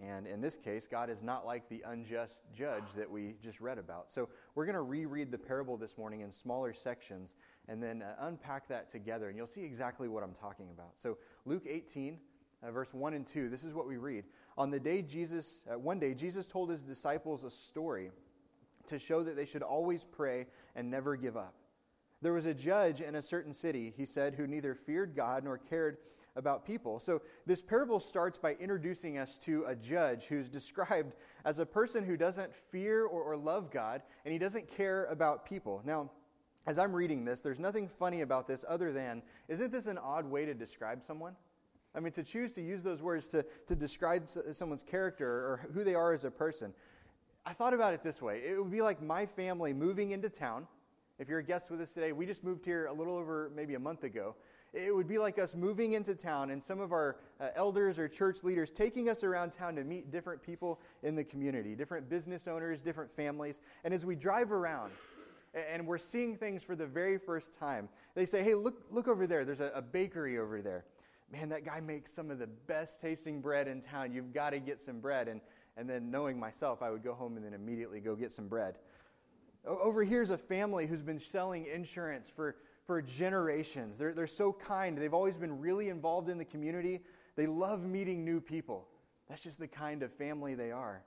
And 0.00 0.26
in 0.26 0.40
this 0.40 0.56
case, 0.56 0.86
God 0.86 1.10
is 1.10 1.22
not 1.22 1.46
like 1.46 1.68
the 1.68 1.82
unjust 1.86 2.42
judge 2.54 2.92
that 2.96 3.10
we 3.10 3.34
just 3.42 3.60
read 3.60 3.78
about. 3.78 4.10
So 4.10 4.28
we're 4.54 4.64
going 4.64 4.74
to 4.74 4.82
reread 4.82 5.30
the 5.30 5.38
parable 5.38 5.76
this 5.76 5.98
morning 5.98 6.20
in 6.20 6.32
smaller 6.32 6.72
sections 6.72 7.34
and 7.68 7.82
then 7.82 8.02
uh, 8.02 8.14
unpack 8.20 8.68
that 8.68 8.88
together, 8.88 9.28
and 9.28 9.36
you'll 9.36 9.46
see 9.46 9.64
exactly 9.64 10.08
what 10.08 10.22
I'm 10.22 10.32
talking 10.32 10.70
about. 10.70 10.92
So, 10.98 11.18
Luke 11.44 11.64
18, 11.68 12.18
uh, 12.62 12.70
verse 12.70 12.92
1 12.92 13.14
and 13.14 13.26
2, 13.26 13.48
this 13.48 13.64
is 13.64 13.74
what 13.74 13.86
we 13.86 13.96
read. 13.96 14.24
On 14.58 14.70
the 14.70 14.80
day 14.80 15.02
Jesus, 15.02 15.64
uh, 15.72 15.78
one 15.78 15.98
day, 15.98 16.14
Jesus 16.14 16.48
told 16.48 16.70
his 16.70 16.82
disciples 16.82 17.44
a 17.44 17.50
story 17.50 18.10
to 18.86 18.98
show 18.98 19.22
that 19.22 19.36
they 19.36 19.46
should 19.46 19.62
always 19.62 20.04
pray 20.04 20.46
and 20.74 20.90
never 20.90 21.16
give 21.16 21.36
up. 21.36 21.54
There 22.20 22.32
was 22.32 22.46
a 22.46 22.54
judge 22.54 23.00
in 23.00 23.16
a 23.16 23.22
certain 23.22 23.52
city, 23.52 23.92
he 23.96 24.06
said, 24.06 24.34
who 24.34 24.46
neither 24.46 24.74
feared 24.74 25.16
God 25.16 25.42
nor 25.42 25.58
cared 25.58 25.98
about 26.36 26.64
people. 26.64 26.98
So 27.00 27.22
this 27.46 27.62
parable 27.62 28.00
starts 28.00 28.38
by 28.38 28.54
introducing 28.54 29.18
us 29.18 29.38
to 29.38 29.64
a 29.66 29.74
judge 29.74 30.26
who's 30.26 30.48
described 30.48 31.14
as 31.44 31.58
a 31.58 31.66
person 31.66 32.04
who 32.04 32.16
doesn't 32.16 32.54
fear 32.54 33.04
or, 33.04 33.22
or 33.22 33.36
love 33.36 33.70
God 33.70 34.02
and 34.24 34.32
he 34.32 34.38
doesn't 34.38 34.68
care 34.68 35.04
about 35.06 35.44
people. 35.44 35.82
Now, 35.84 36.10
as 36.66 36.78
I'm 36.78 36.92
reading 36.92 37.24
this, 37.24 37.42
there's 37.42 37.58
nothing 37.58 37.88
funny 37.88 38.20
about 38.20 38.46
this 38.46 38.64
other 38.68 38.92
than, 38.92 39.22
isn't 39.48 39.72
this 39.72 39.86
an 39.86 39.98
odd 39.98 40.24
way 40.24 40.44
to 40.46 40.54
describe 40.54 41.02
someone? 41.02 41.34
I 41.94 42.00
mean, 42.00 42.12
to 42.12 42.22
choose 42.22 42.54
to 42.54 42.62
use 42.62 42.82
those 42.82 43.02
words 43.02 43.26
to, 43.28 43.44
to 43.66 43.76
describe 43.76 44.28
someone's 44.28 44.82
character 44.82 45.28
or 45.28 45.68
who 45.74 45.84
they 45.84 45.94
are 45.94 46.12
as 46.12 46.24
a 46.24 46.30
person. 46.30 46.72
I 47.44 47.52
thought 47.52 47.74
about 47.74 47.92
it 47.92 48.02
this 48.02 48.22
way 48.22 48.38
it 48.38 48.62
would 48.62 48.70
be 48.70 48.82
like 48.82 49.02
my 49.02 49.26
family 49.26 49.72
moving 49.72 50.12
into 50.12 50.30
town. 50.30 50.66
If 51.18 51.28
you're 51.28 51.40
a 51.40 51.44
guest 51.44 51.70
with 51.70 51.80
us 51.80 51.92
today, 51.92 52.12
we 52.12 52.24
just 52.24 52.42
moved 52.42 52.64
here 52.64 52.86
a 52.86 52.92
little 52.92 53.14
over 53.14 53.50
maybe 53.54 53.74
a 53.74 53.80
month 53.80 54.04
ago. 54.04 54.34
It 54.72 54.94
would 54.94 55.06
be 55.06 55.18
like 55.18 55.38
us 55.38 55.54
moving 55.54 55.92
into 55.92 56.14
town 56.14 56.50
and 56.50 56.62
some 56.62 56.80
of 56.80 56.92
our 56.92 57.18
uh, 57.40 57.48
elders 57.54 57.98
or 57.98 58.08
church 58.08 58.42
leaders 58.42 58.70
taking 58.70 59.10
us 59.10 59.22
around 59.22 59.52
town 59.52 59.76
to 59.76 59.84
meet 59.84 60.10
different 60.10 60.42
people 60.42 60.80
in 61.02 61.14
the 61.14 61.24
community, 61.24 61.74
different 61.74 62.08
business 62.08 62.48
owners, 62.48 62.80
different 62.80 63.10
families. 63.10 63.60
And 63.84 63.92
as 63.92 64.06
we 64.06 64.16
drive 64.16 64.50
around, 64.50 64.92
and 65.54 65.86
we're 65.86 65.98
seeing 65.98 66.36
things 66.36 66.62
for 66.62 66.74
the 66.74 66.86
very 66.86 67.18
first 67.18 67.58
time. 67.58 67.88
They 68.14 68.26
say, 68.26 68.42
hey, 68.42 68.54
look, 68.54 68.82
look 68.90 69.08
over 69.08 69.26
there. 69.26 69.44
There's 69.44 69.60
a, 69.60 69.70
a, 69.74 69.82
bakery 69.82 70.38
over 70.38 70.62
there. 70.62 70.84
Man, 71.30 71.48
that 71.50 71.64
guy 71.64 71.80
makes 71.80 72.12
some 72.12 72.30
of 72.30 72.38
the 72.38 72.46
best 72.46 73.00
tasting 73.00 73.40
bread 73.40 73.68
in 73.68 73.80
town. 73.80 74.12
You've 74.12 74.32
got 74.32 74.50
to 74.50 74.60
get 74.60 74.80
some 74.80 75.00
bread. 75.00 75.28
And, 75.28 75.40
and 75.76 75.88
then, 75.88 76.10
knowing 76.10 76.38
myself, 76.38 76.82
I 76.82 76.90
would 76.90 77.02
go 77.02 77.14
home 77.14 77.36
and 77.36 77.44
then 77.44 77.54
immediately 77.54 78.00
go 78.00 78.14
get 78.14 78.32
some 78.32 78.48
bread. 78.48 78.76
Over 79.66 80.04
here's 80.04 80.30
a 80.30 80.38
family 80.38 80.86
who's 80.86 81.02
been 81.02 81.18
selling 81.18 81.66
insurance 81.66 82.30
for 82.34 82.56
for 82.92 83.00
generations. 83.00 83.96
They're, 83.96 84.12
they're 84.12 84.26
so 84.26 84.52
kind. 84.52 84.98
They've 84.98 85.14
always 85.14 85.38
been 85.38 85.60
really 85.60 85.88
involved 85.88 86.28
in 86.28 86.36
the 86.36 86.44
community. 86.44 87.00
They 87.36 87.46
love 87.46 87.86
meeting 87.86 88.22
new 88.22 88.38
people. 88.38 88.86
That's 89.30 89.40
just 89.40 89.58
the 89.58 89.66
kind 89.66 90.02
of 90.02 90.12
family 90.12 90.54
they 90.54 90.72
are. 90.72 91.02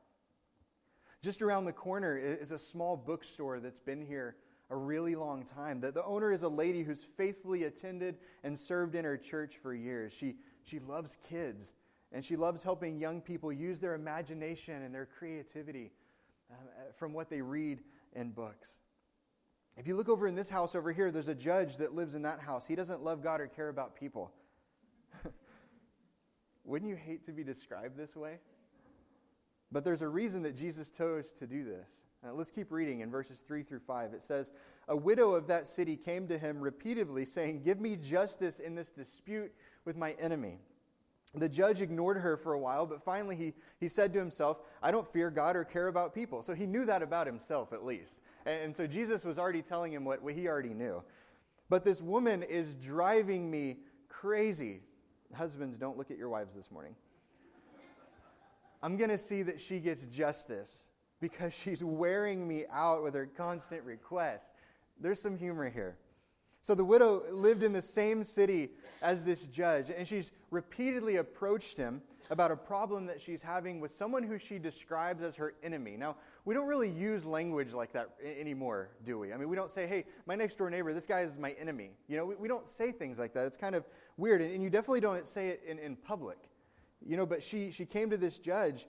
Just 1.22 1.44
around 1.44 1.66
the 1.66 1.74
corner 1.74 2.18
is 2.18 2.50
a 2.50 2.58
small 2.58 2.98
bookstore 2.98 3.60
that's 3.60 3.80
been 3.80 4.04
here 4.04 4.36
a 4.72 4.76
really 4.76 5.14
long 5.14 5.44
time. 5.44 5.80
The, 5.80 5.92
the 5.92 6.04
owner 6.04 6.32
is 6.32 6.42
a 6.42 6.50
lady 6.50 6.82
who's 6.82 7.04
faithfully 7.04 7.66
attended 7.66 8.18
and 8.44 8.58
served 8.58 8.96
in 8.96 9.06
her 9.06 9.16
church 9.16 9.58
for 9.62 9.72
years. 9.72 10.12
She, 10.12 10.38
she 10.64 10.80
loves 10.80 11.20
kids, 11.30 11.76
and 12.12 12.26
she 12.26 12.36
loves 12.36 12.64
helping 12.64 12.98
young 12.98 13.22
people 13.22 13.54
use 13.54 13.80
their 13.80 13.94
imagination 13.94 14.82
and 14.82 14.92
their 14.92 15.06
creativity 15.06 15.92
um, 16.50 16.58
from 16.98 17.14
what 17.14 17.30
they 17.30 17.42
read 17.42 17.82
in 18.16 18.32
books. 18.32 18.80
If 19.78 19.88
you 19.88 19.96
look 19.96 20.08
over 20.08 20.28
in 20.28 20.36
this 20.36 20.50
house 20.50 20.74
over 20.74 20.92
here, 20.92 21.12
there's 21.12 21.28
a 21.28 21.36
judge 21.36 21.78
that 21.78 21.94
lives 21.94 22.16
in 22.16 22.22
that 22.22 22.40
house. 22.40 22.66
He 22.66 22.76
doesn't 22.76 23.04
love 23.04 23.22
God 23.22 23.42
or 23.42 23.48
care 23.48 23.70
about 23.70 23.96
people. 23.96 24.32
Wouldn't 26.64 26.90
you 26.90 26.96
hate 26.96 27.26
to 27.26 27.34
be 27.34 27.44
described 27.44 27.98
this 27.98 28.16
way? 28.16 28.40
But 29.72 29.84
there's 29.84 30.02
a 30.02 30.08
reason 30.08 30.44
that 30.44 30.56
Jesus 30.56 30.92
chose 30.92 31.32
to 31.34 31.48
do 31.48 31.66
this. 31.66 31.90
Now, 32.24 32.34
let's 32.34 32.52
keep 32.52 32.72
reading 32.72 33.02
in 33.02 33.12
verses 33.12 33.44
3 33.46 33.64
through 33.64 33.82
5. 33.82 34.14
It 34.14 34.24
says, 34.24 34.52
A 34.88 34.96
widow 34.96 35.32
of 35.34 35.48
that 35.48 35.68
city 35.68 35.98
came 35.98 36.28
to 36.30 36.38
him 36.38 36.60
repeatedly, 36.62 37.26
saying, 37.26 37.62
Give 37.64 37.80
me 37.80 37.98
justice 37.98 38.60
in 38.60 38.76
this 38.76 38.92
dispute 38.92 39.54
with 39.84 39.98
my 39.98 40.14
enemy. 40.14 40.60
The 41.36 41.50
judge 41.50 41.82
ignored 41.82 42.18
her 42.18 42.38
for 42.38 42.54
a 42.54 42.60
while, 42.60 42.86
but 42.86 43.04
finally 43.04 43.36
he, 43.36 43.54
he 43.80 43.90
said 43.90 44.14
to 44.14 44.20
himself, 44.20 44.62
I 44.82 44.92
don't 44.92 45.12
fear 45.12 45.30
God 45.30 45.56
or 45.56 45.66
care 45.66 45.88
about 45.88 46.16
people. 46.16 46.42
So 46.42 46.54
he 46.54 46.66
knew 46.66 46.86
that 46.86 47.04
about 47.04 47.28
himself, 47.28 47.74
at 47.74 47.84
least. 47.86 48.22
And, 48.46 48.76
so 48.76 48.86
Jesus 48.86 49.24
was 49.24 49.40
already 49.40 49.62
telling 49.62 49.92
him 49.92 50.06
what 50.06 50.20
he 50.32 50.48
already 50.48 50.74
knew. 50.74 51.04
But 51.70 51.84
this 51.84 52.02
woman 52.02 52.44
is 52.44 52.76
driving 52.76 53.50
me 53.50 53.78
crazy. 54.08 54.82
Husbands, 55.34 55.78
don't 55.78 55.98
look 55.98 56.12
at 56.12 56.18
your 56.18 56.30
wives 56.30 56.54
this 56.54 56.72
morning. 56.72 56.96
I'm 58.84 58.98
going 58.98 59.10
to 59.10 59.18
see 59.18 59.42
that 59.42 59.60
she 59.60 59.80
gets 59.80 60.06
justice 60.06 60.86
because 61.20 61.54
she's 61.54 61.84
wearing 61.84 62.48
me 62.48 62.66
out 62.72 63.04
with 63.04 63.16
her 63.16 63.26
constant 63.26 63.84
requests. 63.84 64.54
There's 65.00 65.20
some 65.20 65.38
humor 65.38 65.70
here. 65.70 65.98
So 66.62 66.76
the 66.76 66.86
widow 66.86 67.24
lived 67.32 67.64
in 67.64 67.74
the 67.74 67.82
same 67.82 68.24
city 68.24 68.72
as 69.02 69.24
this 69.24 69.44
judge, 69.44 69.90
and 69.90 70.08
she's 70.08 70.32
repeatedly 70.52 71.16
approached 71.18 71.78
him 71.78 72.02
about 72.30 72.52
a 72.52 72.56
problem 72.56 73.06
that 73.06 73.22
she's 73.22 73.42
having 73.42 73.80
with 73.80 73.92
someone 73.92 74.24
who 74.24 74.38
she 74.38 74.58
describes 74.58 75.22
as 75.22 75.36
her 75.36 75.54
enemy. 75.64 75.96
Now, 75.98 76.16
we 76.44 76.54
don't 76.54 76.68
really 76.68 76.90
use 76.90 77.26
language 77.26 77.74
like 77.74 77.94
that 77.94 78.12
anymore, 78.24 78.90
do 79.06 79.20
we? 79.20 79.34
I 79.34 79.38
mean, 79.38 79.50
we 79.50 79.56
don't 79.56 79.70
say, 79.70 79.88
hey, 79.88 80.06
my 80.26 80.36
next 80.36 80.56
door 80.56 80.70
neighbor, 80.70 80.94
this 80.94 81.06
guy 81.06 81.22
is 81.22 81.38
my 81.38 81.52
enemy. 81.52 81.92
You 82.08 82.18
know, 82.18 82.26
we, 82.26 82.36
we 82.36 82.48
don't 82.48 82.70
say 82.70 82.92
things 82.92 83.20
like 83.20 83.34
that. 83.34 83.46
It's 83.46 83.58
kind 83.58 83.76
of 83.76 83.86
weird, 84.18 84.42
and, 84.42 84.54
and 84.54 84.64
you 84.64 84.70
definitely 84.70 85.02
don't 85.02 85.28
say 85.28 85.50
it 85.50 85.64
in, 85.68 85.80
in 85.80 85.96
public. 85.96 86.38
You 87.06 87.18
know, 87.18 87.26
but 87.26 87.44
she, 87.44 87.72
she 87.72 87.86
came 87.86 88.10
to 88.10 88.18
this 88.18 88.40
judge, 88.40 88.88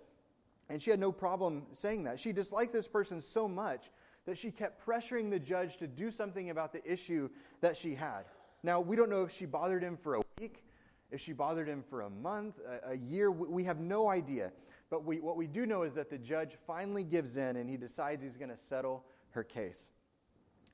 and 0.68 0.82
she 0.82 0.90
had 0.90 1.00
no 1.00 1.12
problem 1.12 1.66
saying 1.72 2.04
that. 2.04 2.18
She 2.18 2.32
disliked 2.32 2.72
this 2.72 2.88
person 2.88 3.20
so 3.20 3.46
much 3.46 3.90
that 4.24 4.36
she 4.36 4.50
kept 4.50 4.84
pressuring 4.84 5.30
the 5.30 5.38
judge 5.38 5.76
to 5.76 5.86
do 5.86 6.10
something 6.10 6.50
about 6.50 6.72
the 6.72 6.84
issue 6.90 7.28
that 7.60 7.76
she 7.76 7.94
had. 7.94 8.24
Now, 8.62 8.80
we 8.80 8.96
don't 8.96 9.10
know 9.10 9.22
if 9.22 9.32
she 9.32 9.46
bothered 9.46 9.82
him 9.82 9.96
for 9.96 10.16
a 10.16 10.22
week, 10.40 10.64
if 11.10 11.20
she 11.20 11.32
bothered 11.32 11.68
him 11.68 11.84
for 11.88 12.02
a 12.02 12.10
month, 12.10 12.58
a, 12.84 12.92
a 12.92 12.94
year. 12.96 13.30
We 13.30 13.64
have 13.64 13.80
no 13.80 14.08
idea. 14.08 14.52
But 14.90 15.04
we, 15.04 15.20
what 15.20 15.36
we 15.36 15.46
do 15.46 15.66
know 15.66 15.82
is 15.82 15.94
that 15.94 16.10
the 16.10 16.18
judge 16.18 16.56
finally 16.66 17.04
gives 17.04 17.36
in 17.36 17.56
and 17.56 17.68
he 17.68 17.76
decides 17.76 18.22
he's 18.22 18.36
going 18.36 18.50
to 18.50 18.56
settle 18.56 19.04
her 19.30 19.42
case. 19.42 19.90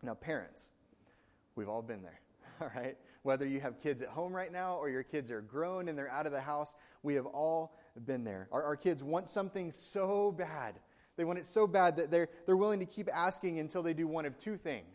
Now, 0.02 0.14
parents, 0.14 0.70
we've 1.54 1.68
all 1.68 1.82
been 1.82 2.02
there, 2.02 2.20
all 2.60 2.70
right? 2.76 2.96
Whether 3.22 3.46
you 3.46 3.60
have 3.60 3.78
kids 3.80 4.02
at 4.02 4.08
home 4.08 4.34
right 4.34 4.52
now 4.52 4.76
or 4.76 4.90
your 4.90 5.02
kids 5.02 5.30
are 5.30 5.40
grown 5.40 5.88
and 5.88 5.96
they're 5.96 6.10
out 6.10 6.26
of 6.26 6.32
the 6.32 6.40
house, 6.40 6.74
we 7.02 7.14
have 7.14 7.26
all 7.26 7.78
been 8.04 8.24
there. 8.24 8.48
Our, 8.52 8.62
our 8.62 8.76
kids 8.76 9.02
want 9.02 9.28
something 9.28 9.70
so 9.70 10.32
bad. 10.32 10.74
They 11.16 11.24
want 11.24 11.38
it 11.38 11.46
so 11.46 11.66
bad 11.66 11.96
that 11.96 12.10
they're, 12.10 12.28
they're 12.46 12.56
willing 12.56 12.80
to 12.80 12.86
keep 12.86 13.08
asking 13.14 13.58
until 13.60 13.82
they 13.82 13.94
do 13.94 14.06
one 14.06 14.24
of 14.24 14.38
two 14.38 14.56
things. 14.56 14.91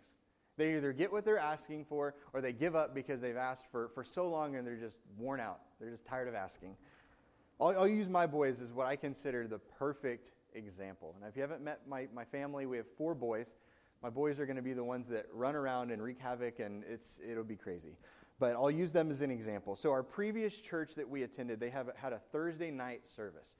They 0.57 0.75
either 0.75 0.91
get 0.91 1.11
what 1.11 1.23
they're 1.23 1.37
asking 1.37 1.85
for 1.85 2.15
or 2.33 2.41
they 2.41 2.53
give 2.53 2.75
up 2.75 2.95
because 2.95 3.21
they've 3.21 3.37
asked 3.37 3.65
for, 3.71 3.89
for 3.89 4.03
so 4.03 4.27
long 4.27 4.55
and 4.55 4.65
they're 4.65 4.75
just 4.75 4.99
worn 5.17 5.39
out. 5.39 5.59
They're 5.79 5.91
just 5.91 6.05
tired 6.05 6.27
of 6.27 6.35
asking. 6.35 6.75
I'll, 7.61 7.79
I'll 7.79 7.87
use 7.87 8.09
my 8.09 8.25
boys 8.25 8.61
as 8.61 8.73
what 8.73 8.87
I 8.87 8.95
consider 8.95 9.47
the 9.47 9.59
perfect 9.59 10.31
example. 10.53 11.15
Now, 11.21 11.27
if 11.27 11.35
you 11.35 11.41
haven't 11.41 11.61
met 11.61 11.81
my, 11.87 12.07
my 12.13 12.25
family, 12.25 12.65
we 12.65 12.77
have 12.77 12.87
four 12.97 13.13
boys. 13.15 13.55
My 14.01 14.09
boys 14.09 14.39
are 14.39 14.45
going 14.45 14.57
to 14.57 14.61
be 14.61 14.73
the 14.73 14.83
ones 14.83 15.07
that 15.09 15.27
run 15.31 15.55
around 15.55 15.91
and 15.91 16.01
wreak 16.01 16.19
havoc, 16.19 16.59
and 16.59 16.83
it's, 16.89 17.19
it'll 17.27 17.43
be 17.43 17.55
crazy. 17.55 17.97
But 18.39 18.55
I'll 18.55 18.71
use 18.71 18.91
them 18.91 19.09
as 19.09 19.21
an 19.21 19.31
example. 19.31 19.75
So, 19.75 19.91
our 19.91 20.03
previous 20.03 20.61
church 20.61 20.93
that 20.95 21.09
we 21.09 21.23
attended, 21.23 21.59
they 21.59 21.71
have 21.71 21.89
had 21.95 22.13
a 22.13 22.19
Thursday 22.31 22.69
night 22.69 23.07
service. 23.07 23.55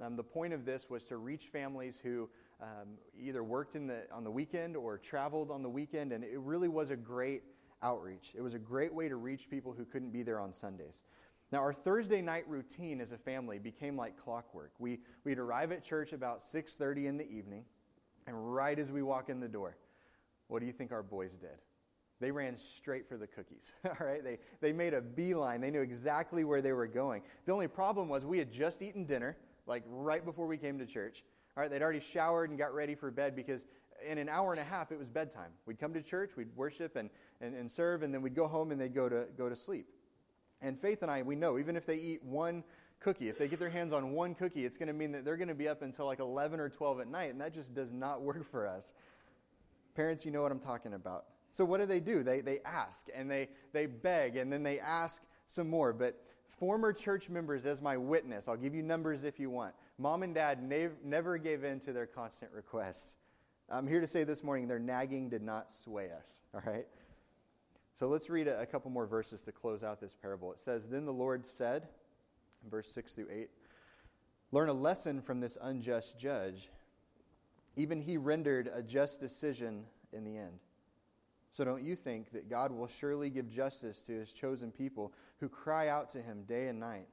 Um, 0.00 0.16
the 0.16 0.22
point 0.22 0.54
of 0.54 0.64
this 0.64 0.88
was 0.88 1.04
to 1.06 1.18
reach 1.18 1.46
families 1.46 2.00
who 2.02 2.30
um, 2.62 2.90
either 3.20 3.42
worked 3.42 3.74
in 3.74 3.86
the, 3.86 4.04
on 4.12 4.22
the 4.24 4.30
weekend 4.30 4.76
or 4.76 4.96
traveled 4.96 5.50
on 5.50 5.62
the 5.62 5.68
weekend, 5.68 6.12
and 6.12 6.22
it 6.22 6.38
really 6.38 6.68
was 6.68 6.90
a 6.90 6.96
great 6.96 7.42
outreach. 7.82 8.32
It 8.34 8.40
was 8.40 8.54
a 8.54 8.58
great 8.58 8.94
way 8.94 9.08
to 9.08 9.16
reach 9.16 9.50
people 9.50 9.74
who 9.76 9.84
couldn't 9.84 10.10
be 10.10 10.22
there 10.22 10.38
on 10.38 10.52
Sundays. 10.52 11.02
Now, 11.50 11.58
our 11.58 11.72
Thursday 11.72 12.22
night 12.22 12.44
routine 12.48 13.00
as 13.00 13.12
a 13.12 13.18
family 13.18 13.58
became 13.58 13.96
like 13.96 14.16
clockwork. 14.16 14.72
We, 14.78 15.00
we'd 15.24 15.38
arrive 15.38 15.72
at 15.72 15.84
church 15.84 16.12
about 16.12 16.40
6.30 16.40 17.06
in 17.06 17.16
the 17.18 17.28
evening, 17.28 17.64
and 18.26 18.54
right 18.54 18.78
as 18.78 18.90
we 18.92 19.02
walk 19.02 19.28
in 19.28 19.40
the 19.40 19.48
door, 19.48 19.76
what 20.46 20.60
do 20.60 20.66
you 20.66 20.72
think 20.72 20.92
our 20.92 21.02
boys 21.02 21.36
did? 21.38 21.58
They 22.20 22.30
ran 22.30 22.56
straight 22.56 23.08
for 23.08 23.16
the 23.16 23.26
cookies, 23.26 23.74
all 23.84 24.06
right? 24.06 24.22
They, 24.22 24.38
they 24.60 24.72
made 24.72 24.94
a 24.94 25.00
beeline. 25.00 25.60
They 25.60 25.72
knew 25.72 25.82
exactly 25.82 26.44
where 26.44 26.62
they 26.62 26.72
were 26.72 26.86
going. 26.86 27.22
The 27.44 27.52
only 27.52 27.66
problem 27.66 28.08
was 28.08 28.24
we 28.24 28.38
had 28.38 28.52
just 28.52 28.80
eaten 28.80 29.04
dinner, 29.04 29.36
like 29.66 29.82
right 29.88 30.24
before 30.24 30.46
we 30.46 30.56
came 30.56 30.78
to 30.78 30.86
church. 30.86 31.24
All 31.56 31.62
right, 31.62 31.70
they'd 31.70 31.82
already 31.82 32.00
showered 32.00 32.50
and 32.50 32.58
got 32.58 32.74
ready 32.74 32.94
for 32.94 33.10
bed 33.10 33.36
because 33.36 33.66
in 34.06 34.18
an 34.18 34.28
hour 34.28 34.52
and 34.52 34.60
a 34.60 34.64
half 34.64 34.90
it 34.90 34.98
was 34.98 35.08
bedtime. 35.08 35.50
We'd 35.66 35.78
come 35.78 35.92
to 35.94 36.02
church, 36.02 36.32
we'd 36.36 36.54
worship 36.56 36.96
and, 36.96 37.10
and, 37.40 37.54
and 37.54 37.70
serve, 37.70 38.02
and 38.02 38.12
then 38.12 38.22
we'd 38.22 38.34
go 38.34 38.48
home 38.48 38.70
and 38.72 38.80
they'd 38.80 38.94
go 38.94 39.08
to, 39.08 39.26
go 39.36 39.48
to 39.48 39.56
sleep. 39.56 39.86
And 40.60 40.78
Faith 40.78 41.02
and 41.02 41.10
I, 41.10 41.22
we 41.22 41.34
know, 41.34 41.58
even 41.58 41.76
if 41.76 41.86
they 41.86 41.96
eat 41.96 42.22
one 42.22 42.64
cookie, 43.00 43.28
if 43.28 43.38
they 43.38 43.48
get 43.48 43.58
their 43.58 43.70
hands 43.70 43.92
on 43.92 44.12
one 44.12 44.34
cookie, 44.34 44.64
it's 44.64 44.76
going 44.76 44.86
to 44.86 44.94
mean 44.94 45.12
that 45.12 45.24
they're 45.24 45.36
going 45.36 45.48
to 45.48 45.54
be 45.54 45.68
up 45.68 45.82
until 45.82 46.06
like 46.06 46.20
11 46.20 46.60
or 46.60 46.68
12 46.68 47.00
at 47.00 47.08
night, 47.08 47.30
and 47.30 47.40
that 47.40 47.52
just 47.52 47.74
does 47.74 47.92
not 47.92 48.22
work 48.22 48.44
for 48.44 48.66
us. 48.66 48.94
Parents, 49.94 50.24
you 50.24 50.30
know 50.30 50.42
what 50.42 50.52
I'm 50.52 50.60
talking 50.60 50.94
about. 50.94 51.26
So 51.50 51.64
what 51.66 51.80
do 51.80 51.86
they 51.86 52.00
do? 52.00 52.22
They, 52.22 52.40
they 52.40 52.60
ask, 52.64 53.08
and 53.14 53.30
they, 53.30 53.50
they 53.72 53.86
beg, 53.86 54.36
and 54.36 54.50
then 54.50 54.62
they 54.62 54.80
ask 54.80 55.22
some 55.46 55.68
more. 55.68 55.92
But 55.92 56.18
former 56.48 56.92
church 56.92 57.28
members 57.28 57.66
as 57.66 57.82
my 57.82 57.96
witness, 57.96 58.48
I'll 58.48 58.56
give 58.56 58.74
you 58.74 58.82
numbers 58.82 59.24
if 59.24 59.38
you 59.38 59.50
want. 59.50 59.74
Mom 60.02 60.24
and 60.24 60.34
dad 60.34 60.60
nev- 60.60 60.96
never 61.04 61.38
gave 61.38 61.62
in 61.62 61.78
to 61.78 61.92
their 61.92 62.06
constant 62.06 62.50
requests. 62.52 63.18
I'm 63.70 63.86
here 63.86 64.00
to 64.00 64.08
say 64.08 64.24
this 64.24 64.42
morning 64.42 64.66
their 64.66 64.80
nagging 64.80 65.28
did 65.28 65.42
not 65.42 65.70
sway 65.70 66.10
us, 66.10 66.42
all 66.52 66.60
right? 66.66 66.88
So 67.94 68.08
let's 68.08 68.28
read 68.28 68.48
a, 68.48 68.60
a 68.60 68.66
couple 68.66 68.90
more 68.90 69.06
verses 69.06 69.44
to 69.44 69.52
close 69.52 69.84
out 69.84 70.00
this 70.00 70.16
parable. 70.16 70.52
It 70.52 70.58
says, 70.58 70.88
Then 70.88 71.04
the 71.04 71.12
Lord 71.12 71.46
said, 71.46 71.86
in 72.64 72.68
verse 72.70 72.90
6 72.90 73.14
through 73.14 73.28
8, 73.30 73.48
Learn 74.50 74.68
a 74.68 74.72
lesson 74.74 75.22
from 75.22 75.38
this 75.38 75.56
unjust 75.62 76.18
judge. 76.18 76.68
Even 77.76 78.00
he 78.00 78.16
rendered 78.16 78.68
a 78.74 78.82
just 78.82 79.20
decision 79.20 79.84
in 80.12 80.24
the 80.24 80.36
end. 80.36 80.58
So 81.52 81.64
don't 81.64 81.84
you 81.84 81.94
think 81.94 82.32
that 82.32 82.50
God 82.50 82.72
will 82.72 82.88
surely 82.88 83.30
give 83.30 83.48
justice 83.48 84.02
to 84.02 84.12
his 84.12 84.32
chosen 84.32 84.72
people 84.72 85.12
who 85.38 85.48
cry 85.48 85.86
out 85.86 86.10
to 86.10 86.20
him 86.20 86.42
day 86.42 86.66
and 86.66 86.80
night? 86.80 87.06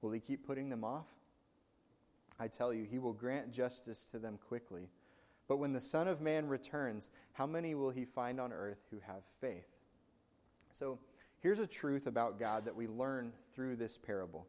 Will 0.00 0.12
he 0.12 0.20
keep 0.20 0.46
putting 0.46 0.70
them 0.70 0.84
off? 0.84 1.04
I 2.40 2.48
tell 2.48 2.72
you, 2.72 2.84
he 2.90 2.98
will 2.98 3.12
grant 3.12 3.52
justice 3.52 4.06
to 4.06 4.18
them 4.18 4.38
quickly. 4.48 4.88
But 5.46 5.58
when 5.58 5.72
the 5.72 5.80
Son 5.80 6.08
of 6.08 6.20
Man 6.20 6.48
returns, 6.48 7.10
how 7.34 7.46
many 7.46 7.74
will 7.74 7.90
he 7.90 8.04
find 8.04 8.40
on 8.40 8.52
earth 8.52 8.86
who 8.90 8.98
have 9.06 9.22
faith? 9.40 9.68
So 10.72 10.98
here's 11.40 11.58
a 11.58 11.66
truth 11.66 12.06
about 12.06 12.38
God 12.38 12.64
that 12.64 12.74
we 12.74 12.86
learn 12.86 13.32
through 13.54 13.76
this 13.76 13.98
parable. 13.98 14.46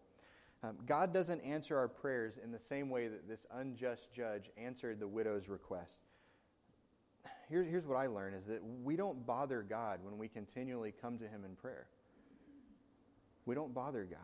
Um, 0.63 0.77
God 0.86 1.13
doesn't 1.13 1.41
answer 1.41 1.77
our 1.77 1.88
prayers 1.88 2.38
in 2.41 2.51
the 2.51 2.60
same 2.60 2.89
way 2.89 3.07
that 3.07 3.27
this 3.27 3.45
unjust 3.51 4.13
judge 4.13 4.51
answered 4.57 5.00
the 5.00 5.07
widow's 5.07 5.50
request. 5.50 6.01
Here, 7.50 7.63
here's 7.63 7.88
what 7.88 7.98
I 7.98 8.07
learn 8.07 8.33
is 8.33 8.45
that 8.45 8.62
we 8.83 8.95
don't 8.95 9.25
bother 9.25 9.63
God 9.63 10.00
when 10.03 10.17
we 10.17 10.27
continually 10.27 10.93
come 11.01 11.17
to 11.17 11.27
him 11.27 11.43
in 11.43 11.55
prayer. 11.55 11.88
We 13.45 13.55
don't 13.55 13.74
bother 13.74 14.05
God. 14.05 14.19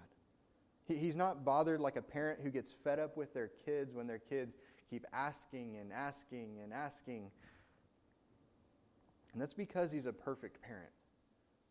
He, 0.87 0.95
he's 0.95 1.15
not 1.15 1.43
bothered 1.45 1.79
like 1.79 1.97
a 1.97 2.01
parent 2.01 2.39
who 2.41 2.49
gets 2.49 2.71
fed 2.71 2.99
up 2.99 3.17
with 3.17 3.33
their 3.33 3.51
kids 3.65 3.93
when 3.93 4.07
their 4.07 4.19
kids 4.19 4.55
keep 4.89 5.05
asking 5.13 5.77
and 5.77 5.91
asking 5.91 6.59
and 6.63 6.73
asking. 6.73 7.31
And 9.33 9.41
that's 9.41 9.53
because 9.53 9.91
he's 9.91 10.05
a 10.05 10.13
perfect 10.13 10.61
parent. 10.61 10.89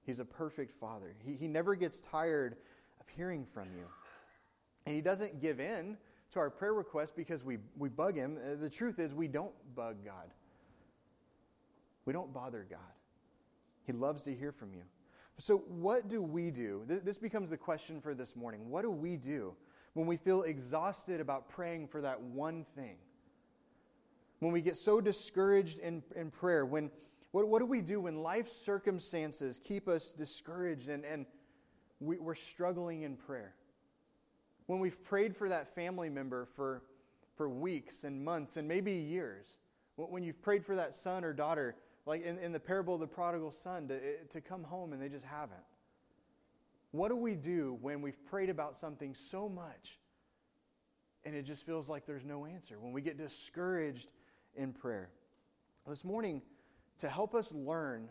He's 0.05 0.21
a 0.21 0.25
perfect 0.25 0.73
father. 0.79 1.15
He, 1.25 1.35
he 1.35 1.49
never 1.49 1.75
gets 1.75 2.01
tired 2.01 2.57
of 3.01 3.09
hearing 3.09 3.45
from 3.45 3.69
you. 3.77 3.87
And 4.87 4.95
he 4.95 5.01
doesn't 5.01 5.41
give 5.41 5.59
in 5.59 5.97
to 6.33 6.39
our 6.39 6.51
prayer 6.51 6.75
requests 6.75 7.13
because 7.13 7.45
we, 7.45 7.59
we 7.77 7.89
bug 7.89 8.15
him. 8.15 8.39
Uh, 8.39 8.55
the 8.55 8.71
truth 8.71 8.99
is, 8.99 9.15
we 9.15 9.27
don't 9.27 9.53
bug 9.75 9.97
God. 10.05 10.31
We 12.05 12.13
don't 12.13 12.33
bother 12.33 12.65
God. 12.69 12.79
He 13.85 13.93
loves 13.93 14.23
to 14.25 14.35
hear 14.35 14.53
from 14.53 14.73
you. 14.73 14.83
So, 15.39 15.59
what 15.69 16.09
do 16.09 16.23
we 16.23 16.51
do? 16.51 16.83
This 16.87 17.19
becomes 17.19 17.51
the 17.51 17.59
question 17.59 18.01
for 18.01 18.15
this 18.15 18.37
morning. 18.37 18.71
What 18.71 18.83
do 18.83 18.91
we 18.91 19.17
do 19.17 19.55
when 19.95 20.07
we 20.07 20.17
feel 20.17 20.43
exhausted 20.43 21.21
about 21.21 21.49
praying 21.49 21.89
for 21.89 22.01
that 22.01 22.21
one 22.21 22.65
thing? 22.75 22.97
when 24.41 24.53
we 24.53 24.61
get 24.61 24.77
so 24.77 25.01
discouraged 25.01 25.79
in, 25.79 26.03
in 26.15 26.31
prayer, 26.31 26.67
when 26.67 26.91
what, 27.33 27.49
what 27.49 27.59
do 27.59 27.67
we 27.67 27.81
do 27.81 28.01
when 28.01 28.23
life 28.23 28.49
circumstances 28.51 29.61
keep 29.63 29.89
us 29.89 30.13
discouraged 30.13 30.89
and, 30.89 31.05
and 31.05 31.27
we, 32.01 32.19
we're 32.19 32.35
struggling 32.35 33.03
in 33.03 33.17
prayer? 33.17 33.55
When 34.67 34.81
we've 34.81 35.03
prayed 35.05 35.37
for 35.37 35.49
that 35.49 35.75
family 35.75 36.09
member 36.09 36.47
for, 36.47 36.83
for 37.37 37.49
weeks 37.49 38.05
and 38.05 38.25
months 38.25 38.57
and 38.57 38.67
maybe 38.67 38.93
years, 38.93 39.57
when 39.97 40.23
you've 40.23 40.43
prayed 40.43 40.65
for 40.65 40.77
that 40.77 40.95
son 40.95 41.25
or 41.25 41.33
daughter, 41.33 41.77
like 42.07 42.25
in, 42.25 42.39
in 42.39 42.53
the 42.53 42.61
parable 42.61 42.95
of 42.95 43.01
the 43.01 43.07
prodigal 43.07 43.51
son, 43.51 43.89
to, 43.89 43.99
to 44.31 44.41
come 44.41 44.63
home 44.63 44.93
and 44.93 45.03
they 45.03 45.09
just 45.09 45.27
haven't. 45.27 45.59
What 46.93 47.09
do 47.09 47.17
we 47.17 47.35
do 47.35 47.77
when 47.83 48.01
we've 48.01 48.25
prayed 48.27 48.49
about 48.49 48.77
something 48.77 49.15
so 49.15 49.49
much 49.49 49.99
and 51.25 51.35
it 51.35 51.43
just 51.43 51.67
feels 51.67 51.89
like 51.89 52.07
there's 52.07 52.25
no 52.25 52.47
answer? 52.47 52.79
When 52.79 52.93
we 52.93 53.03
get 53.03 53.19
discouraged 53.19 54.09
in 54.55 54.73
prayer. 54.73 55.11
This 55.87 56.05
morning, 56.05 56.43
to 56.99 57.09
help 57.09 57.35
us 57.35 57.53
learn 57.53 58.09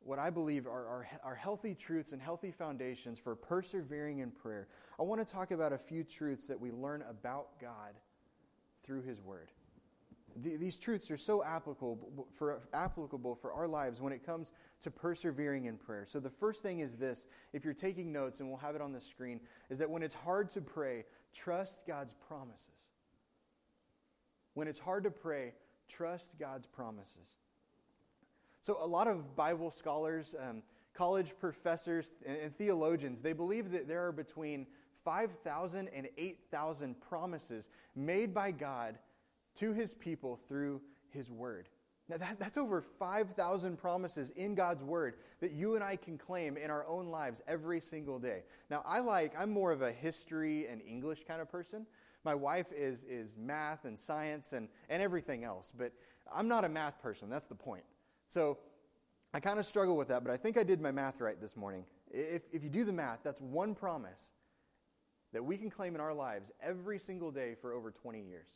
what 0.00 0.18
I 0.18 0.30
believe 0.30 0.66
are, 0.66 0.86
are, 0.86 1.06
are, 1.24 1.34
healthy 1.34 1.74
truths 1.74 2.12
and 2.12 2.20
healthy 2.20 2.50
foundations 2.50 3.18
for 3.18 3.34
persevering 3.34 4.18
in 4.18 4.30
prayer, 4.30 4.68
I 5.00 5.02
want 5.02 5.26
to 5.26 5.30
talk 5.30 5.50
about 5.50 5.72
a 5.72 5.78
few 5.78 6.04
truths 6.04 6.46
that 6.46 6.60
we 6.60 6.70
learn 6.70 7.02
about 7.08 7.58
God 7.58 7.94
through 8.84 9.02
His 9.02 9.20
Word. 9.20 9.48
The, 10.42 10.56
these 10.56 10.78
truths 10.78 11.10
are 11.10 11.16
so 11.16 11.44
applicable 11.44 12.26
for, 12.34 12.60
applicable 12.72 13.36
for 13.36 13.52
our 13.52 13.68
lives 13.68 14.00
when 14.00 14.12
it 14.12 14.24
comes 14.24 14.52
to 14.82 14.90
persevering 14.90 15.66
in 15.66 15.76
prayer. 15.76 16.04
So, 16.06 16.18
the 16.20 16.30
first 16.30 16.62
thing 16.62 16.80
is 16.80 16.96
this 16.96 17.26
if 17.52 17.64
you're 17.64 17.74
taking 17.74 18.12
notes, 18.12 18.40
and 18.40 18.48
we'll 18.48 18.58
have 18.58 18.74
it 18.74 18.80
on 18.80 18.92
the 18.92 19.00
screen, 19.00 19.40
is 19.70 19.78
that 19.78 19.88
when 19.88 20.02
it's 20.02 20.14
hard 20.14 20.50
to 20.50 20.60
pray, 20.60 21.04
trust 21.32 21.80
God's 21.86 22.14
promises. 22.26 22.90
When 24.54 24.68
it's 24.68 24.78
hard 24.78 25.04
to 25.04 25.10
pray, 25.10 25.54
trust 25.88 26.30
God's 26.38 26.66
promises. 26.66 27.36
So, 28.60 28.78
a 28.80 28.86
lot 28.86 29.06
of 29.06 29.36
Bible 29.36 29.70
scholars, 29.70 30.34
um, 30.40 30.62
college 30.94 31.34
professors, 31.38 32.12
and, 32.26 32.36
and 32.38 32.56
theologians, 32.56 33.20
they 33.20 33.34
believe 33.34 33.70
that 33.72 33.86
there 33.86 34.06
are 34.06 34.12
between 34.12 34.66
5,000 35.04 35.88
and 35.88 36.08
8,000 36.16 37.00
promises 37.00 37.68
made 37.94 38.32
by 38.32 38.50
God 38.50 38.98
to 39.56 39.72
his 39.72 39.94
people 39.94 40.38
through 40.48 40.80
his 41.10 41.30
word. 41.30 41.68
Now, 42.08 42.18
that, 42.18 42.38
that's 42.38 42.58
over 42.58 42.82
5,000 42.82 43.78
promises 43.78 44.30
in 44.30 44.54
God's 44.54 44.84
word 44.84 45.14
that 45.40 45.52
you 45.52 45.74
and 45.74 45.82
I 45.82 45.96
can 45.96 46.18
claim 46.18 46.58
in 46.58 46.70
our 46.70 46.86
own 46.86 47.06
lives 47.06 47.40
every 47.48 47.80
single 47.80 48.18
day. 48.18 48.42
Now, 48.68 48.82
I 48.84 49.00
like, 49.00 49.32
I'm 49.38 49.50
more 49.50 49.72
of 49.72 49.80
a 49.80 49.90
history 49.90 50.66
and 50.66 50.82
English 50.82 51.24
kind 51.26 51.40
of 51.40 51.50
person. 51.50 51.86
My 52.22 52.34
wife 52.34 52.66
is, 52.72 53.04
is 53.04 53.36
math 53.38 53.86
and 53.86 53.98
science 53.98 54.52
and, 54.52 54.68
and 54.90 55.02
everything 55.02 55.44
else, 55.44 55.72
but 55.76 55.92
I'm 56.30 56.48
not 56.48 56.64
a 56.64 56.68
math 56.68 57.00
person. 57.00 57.30
That's 57.30 57.46
the 57.46 57.54
point. 57.54 57.84
So 58.28 58.58
I 59.32 59.40
kind 59.40 59.58
of 59.58 59.64
struggle 59.64 59.96
with 59.96 60.08
that, 60.08 60.22
but 60.24 60.32
I 60.32 60.36
think 60.36 60.58
I 60.58 60.62
did 60.62 60.82
my 60.82 60.92
math 60.92 61.20
right 61.20 61.40
this 61.40 61.56
morning. 61.56 61.84
If, 62.10 62.42
if 62.52 62.62
you 62.62 62.68
do 62.68 62.84
the 62.84 62.92
math, 62.92 63.20
that's 63.22 63.40
one 63.40 63.74
promise 63.74 64.30
that 65.32 65.42
we 65.44 65.56
can 65.56 65.70
claim 65.70 65.94
in 65.94 66.00
our 66.00 66.14
lives 66.14 66.50
every 66.62 66.98
single 66.98 67.30
day 67.30 67.56
for 67.60 67.72
over 67.72 67.90
20 67.90 68.22
years. 68.22 68.48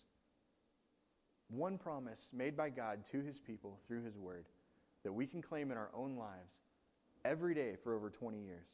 One 1.49 1.79
promise 1.79 2.31
made 2.33 2.57
by 2.57 2.71
God 2.71 3.05
to 3.13 3.21
his 3.21 3.41
people 3.41 3.79
through 3.87 4.05
his 4.05 4.19
word 4.19 4.47
that 5.05 5.13
we 5.13 5.27
can 5.27 5.41
claim 5.41 5.71
in 5.71 5.79
our 5.79 5.91
own 5.95 6.17
lives 6.17 6.53
every 7.25 7.55
day 7.55 7.77
for 7.83 7.95
over 7.95 8.11
20 8.11 8.39
years. 8.39 8.67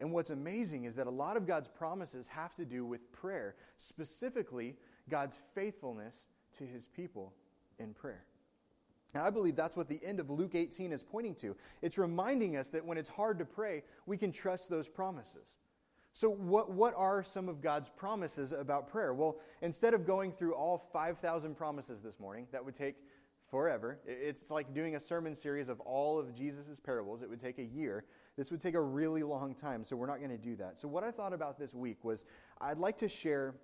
And 0.00 0.12
what's 0.12 0.30
amazing 0.30 0.84
is 0.84 0.96
that 0.96 1.06
a 1.06 1.10
lot 1.10 1.36
of 1.36 1.46
God's 1.46 1.68
promises 1.68 2.26
have 2.28 2.54
to 2.56 2.64
do 2.64 2.86
with 2.86 3.12
prayer, 3.12 3.54
specifically 3.76 4.76
God's 5.10 5.38
faithfulness 5.54 6.26
to 6.56 6.64
his 6.64 6.86
people 6.86 7.34
in 7.78 7.92
prayer. 7.92 8.24
And 9.12 9.22
I 9.22 9.30
believe 9.30 9.56
that's 9.56 9.76
what 9.76 9.88
the 9.88 10.00
end 10.04 10.20
of 10.20 10.30
Luke 10.30 10.54
18 10.54 10.92
is 10.92 11.02
pointing 11.02 11.34
to. 11.36 11.56
It's 11.82 11.98
reminding 11.98 12.56
us 12.56 12.70
that 12.70 12.84
when 12.84 12.96
it's 12.96 13.08
hard 13.08 13.38
to 13.40 13.44
pray, 13.44 13.82
we 14.06 14.16
can 14.16 14.32
trust 14.32 14.70
those 14.70 14.88
promises. 14.88 15.56
So, 16.12 16.28
what, 16.28 16.72
what 16.72 16.94
are 16.96 17.22
some 17.22 17.48
of 17.48 17.60
God's 17.60 17.88
promises 17.88 18.52
about 18.52 18.88
prayer? 18.88 19.14
Well, 19.14 19.38
instead 19.62 19.94
of 19.94 20.04
going 20.04 20.32
through 20.32 20.54
all 20.54 20.78
5,000 20.78 21.54
promises 21.54 22.02
this 22.02 22.18
morning, 22.18 22.46
that 22.52 22.64
would 22.64 22.74
take 22.74 22.96
forever. 23.50 23.98
It's 24.06 24.50
like 24.50 24.72
doing 24.72 24.96
a 24.96 25.00
sermon 25.00 25.34
series 25.34 25.68
of 25.68 25.80
all 25.80 26.18
of 26.18 26.34
Jesus' 26.34 26.80
parables. 26.80 27.22
It 27.22 27.28
would 27.28 27.40
take 27.40 27.58
a 27.58 27.64
year. 27.64 28.04
This 28.36 28.50
would 28.50 28.60
take 28.60 28.74
a 28.74 28.80
really 28.80 29.22
long 29.22 29.54
time, 29.54 29.84
so 29.84 29.96
we're 29.96 30.06
not 30.06 30.18
going 30.18 30.30
to 30.30 30.38
do 30.38 30.56
that. 30.56 30.78
So, 30.78 30.88
what 30.88 31.04
I 31.04 31.10
thought 31.10 31.32
about 31.32 31.58
this 31.58 31.74
week 31.74 32.04
was 32.04 32.24
I'd 32.60 32.78
like 32.78 32.98
to 32.98 33.08
share 33.08 33.54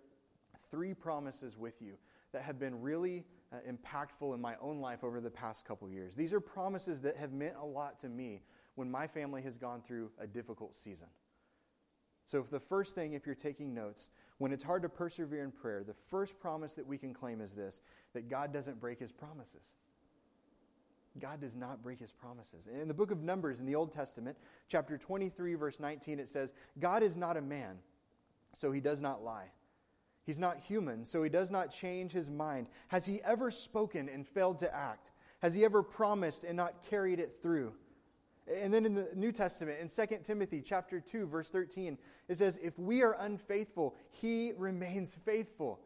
three 0.70 0.94
promises 0.94 1.56
with 1.56 1.80
you 1.80 1.94
that 2.32 2.42
have 2.42 2.58
been 2.58 2.80
really 2.80 3.24
uh, 3.52 3.56
impactful 3.70 4.34
in 4.34 4.40
my 4.40 4.56
own 4.60 4.80
life 4.80 5.04
over 5.04 5.20
the 5.20 5.30
past 5.30 5.64
couple 5.64 5.88
years. 5.88 6.14
These 6.14 6.32
are 6.32 6.40
promises 6.40 7.00
that 7.02 7.16
have 7.16 7.32
meant 7.32 7.54
a 7.60 7.64
lot 7.64 7.98
to 8.00 8.08
me 8.08 8.42
when 8.74 8.90
my 8.90 9.06
family 9.06 9.42
has 9.42 9.56
gone 9.56 9.82
through 9.86 10.10
a 10.18 10.26
difficult 10.26 10.74
season. 10.74 11.06
So, 12.26 12.40
if 12.40 12.50
the 12.50 12.60
first 12.60 12.94
thing, 12.94 13.12
if 13.12 13.24
you're 13.24 13.34
taking 13.34 13.72
notes, 13.72 14.10
when 14.38 14.52
it's 14.52 14.64
hard 14.64 14.82
to 14.82 14.88
persevere 14.88 15.44
in 15.44 15.52
prayer, 15.52 15.84
the 15.84 15.94
first 15.94 16.38
promise 16.40 16.74
that 16.74 16.86
we 16.86 16.98
can 16.98 17.14
claim 17.14 17.40
is 17.40 17.54
this 17.54 17.80
that 18.12 18.28
God 18.28 18.52
doesn't 18.52 18.80
break 18.80 18.98
his 18.98 19.12
promises. 19.12 19.74
God 21.18 21.40
does 21.40 21.56
not 21.56 21.82
break 21.82 21.98
his 21.98 22.12
promises. 22.12 22.66
In 22.66 22.88
the 22.88 22.94
book 22.94 23.10
of 23.10 23.22
Numbers 23.22 23.60
in 23.60 23.66
the 23.66 23.74
Old 23.74 23.92
Testament, 23.92 24.36
chapter 24.68 24.98
23, 24.98 25.54
verse 25.54 25.80
19, 25.80 26.20
it 26.20 26.28
says, 26.28 26.52
God 26.78 27.02
is 27.02 27.16
not 27.16 27.36
a 27.36 27.40
man, 27.40 27.78
so 28.52 28.70
he 28.70 28.80
does 28.80 29.00
not 29.00 29.22
lie. 29.22 29.50
He's 30.24 30.38
not 30.38 30.58
human, 30.58 31.04
so 31.04 31.22
he 31.22 31.30
does 31.30 31.50
not 31.50 31.70
change 31.70 32.12
his 32.12 32.28
mind. 32.28 32.68
Has 32.88 33.06
he 33.06 33.20
ever 33.24 33.50
spoken 33.50 34.08
and 34.08 34.26
failed 34.26 34.58
to 34.58 34.74
act? 34.74 35.12
Has 35.40 35.54
he 35.54 35.64
ever 35.64 35.82
promised 35.82 36.44
and 36.44 36.56
not 36.56 36.82
carried 36.82 37.20
it 37.20 37.38
through? 37.40 37.72
And 38.48 38.72
then 38.72 38.86
in 38.86 38.94
the 38.94 39.08
New 39.14 39.32
Testament, 39.32 39.78
in 39.80 39.88
2 39.88 40.18
Timothy 40.22 40.62
chapter 40.62 41.00
2, 41.00 41.26
verse 41.26 41.50
13, 41.50 41.98
it 42.28 42.36
says, 42.36 42.58
If 42.62 42.78
we 42.78 43.02
are 43.02 43.16
unfaithful, 43.18 43.96
he 44.10 44.52
remains 44.56 45.16
faithful. 45.24 45.80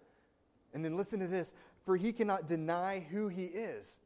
And 0.75 0.85
then 0.85 0.97
listen 0.97 1.21
to 1.21 1.27
this, 1.27 1.55
for 1.85 1.97
he 1.97 2.13
cannot 2.13 2.47
deny 2.47 3.07
who 3.11 3.29
he 3.29 3.45
is. 3.45 3.99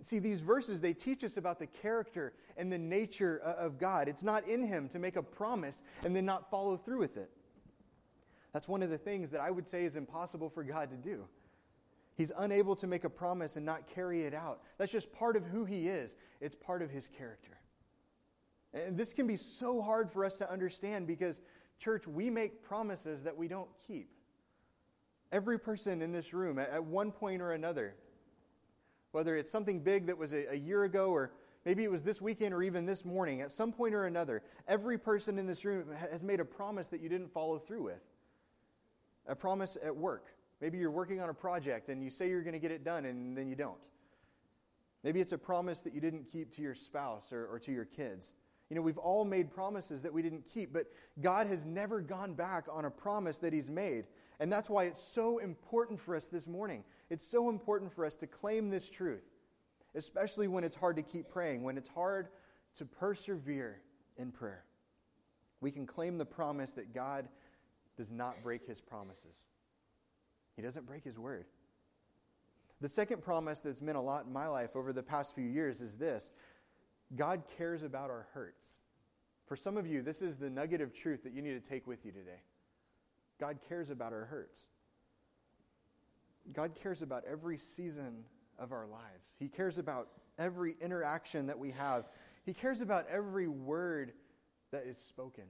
See, 0.00 0.18
these 0.18 0.40
verses, 0.40 0.80
they 0.80 0.94
teach 0.94 1.24
us 1.24 1.36
about 1.36 1.58
the 1.58 1.66
character 1.66 2.32
and 2.56 2.72
the 2.72 2.78
nature 2.78 3.38
of 3.38 3.78
God. 3.78 4.08
It's 4.08 4.22
not 4.22 4.46
in 4.46 4.66
him 4.66 4.88
to 4.90 4.98
make 4.98 5.16
a 5.16 5.22
promise 5.22 5.82
and 6.04 6.14
then 6.14 6.24
not 6.24 6.50
follow 6.50 6.76
through 6.76 6.98
with 6.98 7.16
it. 7.16 7.30
That's 8.52 8.68
one 8.68 8.82
of 8.82 8.90
the 8.90 8.98
things 8.98 9.30
that 9.32 9.40
I 9.40 9.50
would 9.50 9.68
say 9.68 9.84
is 9.84 9.96
impossible 9.96 10.48
for 10.48 10.62
God 10.62 10.90
to 10.90 10.96
do. 10.96 11.26
He's 12.16 12.32
unable 12.38 12.74
to 12.76 12.86
make 12.86 13.04
a 13.04 13.10
promise 13.10 13.56
and 13.56 13.66
not 13.66 13.86
carry 13.86 14.22
it 14.22 14.32
out. 14.32 14.62
That's 14.78 14.90
just 14.90 15.12
part 15.12 15.36
of 15.36 15.44
who 15.44 15.66
he 15.66 15.88
is, 15.88 16.16
it's 16.40 16.56
part 16.56 16.82
of 16.82 16.90
his 16.90 17.08
character. 17.08 17.58
And 18.72 18.96
this 18.96 19.12
can 19.12 19.26
be 19.26 19.36
so 19.36 19.80
hard 19.80 20.10
for 20.10 20.24
us 20.24 20.36
to 20.38 20.50
understand 20.50 21.06
because, 21.06 21.40
church, 21.78 22.06
we 22.06 22.30
make 22.30 22.62
promises 22.62 23.24
that 23.24 23.36
we 23.36 23.48
don't 23.48 23.68
keep. 23.86 24.10
Every 25.30 25.58
person 25.58 26.02
in 26.02 26.12
this 26.12 26.32
room, 26.32 26.58
at 26.58 26.84
one 26.84 27.10
point 27.10 27.42
or 27.42 27.52
another, 27.52 27.94
whether 29.12 29.36
it's 29.36 29.50
something 29.50 29.80
big 29.80 30.06
that 30.06 30.16
was 30.16 30.32
a, 30.32 30.56
year 30.56 30.84
ago 30.84 31.10
or 31.10 31.32
maybe 31.64 31.84
it 31.84 31.90
was 31.90 32.02
this 32.02 32.20
weekend 32.20 32.54
or 32.54 32.62
even 32.62 32.86
this 32.86 33.04
morning, 33.04 33.40
at 33.40 33.50
some 33.50 33.72
point 33.72 33.94
or 33.94 34.06
another, 34.06 34.42
every 34.68 34.98
person 34.98 35.38
in 35.38 35.46
this 35.46 35.64
room 35.64 35.90
has 36.10 36.22
made 36.22 36.40
a 36.40 36.44
promise 36.44 36.88
that 36.88 37.00
you 37.00 37.08
didn't 37.08 37.32
follow 37.32 37.58
through 37.58 37.84
with 37.84 38.02
a 39.26 39.34
promise 39.34 39.76
at 39.82 39.94
work. 39.94 40.35
Maybe 40.60 40.78
you're 40.78 40.90
working 40.90 41.20
on 41.20 41.28
a 41.28 41.34
project 41.34 41.88
and 41.88 42.02
you 42.02 42.10
say 42.10 42.28
you're 42.28 42.42
going 42.42 42.54
to 42.54 42.58
get 42.58 42.70
it 42.70 42.84
done 42.84 43.04
and 43.04 43.36
then 43.36 43.48
you 43.48 43.56
don't. 43.56 43.78
Maybe 45.04 45.20
it's 45.20 45.32
a 45.32 45.38
promise 45.38 45.82
that 45.82 45.94
you 45.94 46.00
didn't 46.00 46.24
keep 46.24 46.54
to 46.56 46.62
your 46.62 46.74
spouse 46.74 47.32
or, 47.32 47.46
or 47.46 47.58
to 47.60 47.72
your 47.72 47.84
kids. 47.84 48.32
You 48.68 48.74
know, 48.74 48.82
we've 48.82 48.98
all 48.98 49.24
made 49.24 49.50
promises 49.52 50.02
that 50.02 50.12
we 50.12 50.22
didn't 50.22 50.44
keep, 50.44 50.72
but 50.72 50.86
God 51.20 51.46
has 51.46 51.64
never 51.64 52.00
gone 52.00 52.34
back 52.34 52.66
on 52.70 52.84
a 52.84 52.90
promise 52.90 53.38
that 53.38 53.52
He's 53.52 53.70
made. 53.70 54.06
And 54.40 54.52
that's 54.52 54.68
why 54.68 54.84
it's 54.84 55.00
so 55.00 55.38
important 55.38 56.00
for 56.00 56.16
us 56.16 56.26
this 56.26 56.48
morning. 56.48 56.82
It's 57.08 57.24
so 57.24 57.48
important 57.48 57.92
for 57.92 58.04
us 58.04 58.16
to 58.16 58.26
claim 58.26 58.70
this 58.70 58.90
truth, 58.90 59.22
especially 59.94 60.48
when 60.48 60.64
it's 60.64 60.76
hard 60.76 60.96
to 60.96 61.02
keep 61.02 61.28
praying, 61.28 61.62
when 61.62 61.78
it's 61.78 61.88
hard 61.88 62.28
to 62.76 62.84
persevere 62.84 63.80
in 64.16 64.32
prayer. 64.32 64.64
We 65.60 65.70
can 65.70 65.86
claim 65.86 66.18
the 66.18 66.26
promise 66.26 66.72
that 66.72 66.92
God 66.92 67.28
does 67.96 68.10
not 68.10 68.42
break 68.42 68.66
his 68.66 68.80
promises. 68.80 69.44
He 70.56 70.62
doesn't 70.62 70.86
break 70.86 71.04
his 71.04 71.18
word. 71.18 71.44
The 72.80 72.88
second 72.88 73.22
promise 73.22 73.60
that's 73.60 73.80
meant 73.80 73.96
a 73.96 74.00
lot 74.00 74.26
in 74.26 74.32
my 74.32 74.48
life 74.48 74.74
over 74.74 74.92
the 74.92 75.02
past 75.02 75.34
few 75.34 75.46
years 75.46 75.80
is 75.80 75.96
this 75.96 76.34
God 77.14 77.44
cares 77.56 77.82
about 77.82 78.10
our 78.10 78.26
hurts. 78.32 78.78
For 79.46 79.56
some 79.56 79.76
of 79.76 79.86
you, 79.86 80.02
this 80.02 80.22
is 80.22 80.38
the 80.38 80.50
nugget 80.50 80.80
of 80.80 80.92
truth 80.92 81.22
that 81.22 81.32
you 81.32 81.40
need 81.40 81.62
to 81.62 81.68
take 81.68 81.86
with 81.86 82.04
you 82.04 82.10
today. 82.10 82.42
God 83.38 83.58
cares 83.68 83.90
about 83.90 84.12
our 84.12 84.24
hurts. 84.24 84.66
God 86.52 86.74
cares 86.74 87.02
about 87.02 87.24
every 87.30 87.58
season 87.58 88.24
of 88.58 88.72
our 88.72 88.86
lives. 88.86 89.30
He 89.38 89.48
cares 89.48 89.78
about 89.78 90.08
every 90.38 90.76
interaction 90.80 91.46
that 91.46 91.58
we 91.58 91.70
have. 91.72 92.08
He 92.44 92.52
cares 92.52 92.80
about 92.80 93.06
every 93.08 93.48
word 93.48 94.12
that 94.72 94.84
is 94.86 94.98
spoken. 94.98 95.44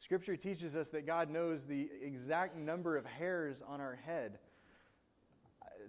Scripture 0.00 0.34
teaches 0.34 0.74
us 0.74 0.88
that 0.90 1.06
God 1.06 1.30
knows 1.30 1.66
the 1.66 1.88
exact 2.02 2.56
number 2.56 2.96
of 2.96 3.04
hairs 3.04 3.62
on 3.66 3.82
our 3.82 3.96
head. 4.06 4.38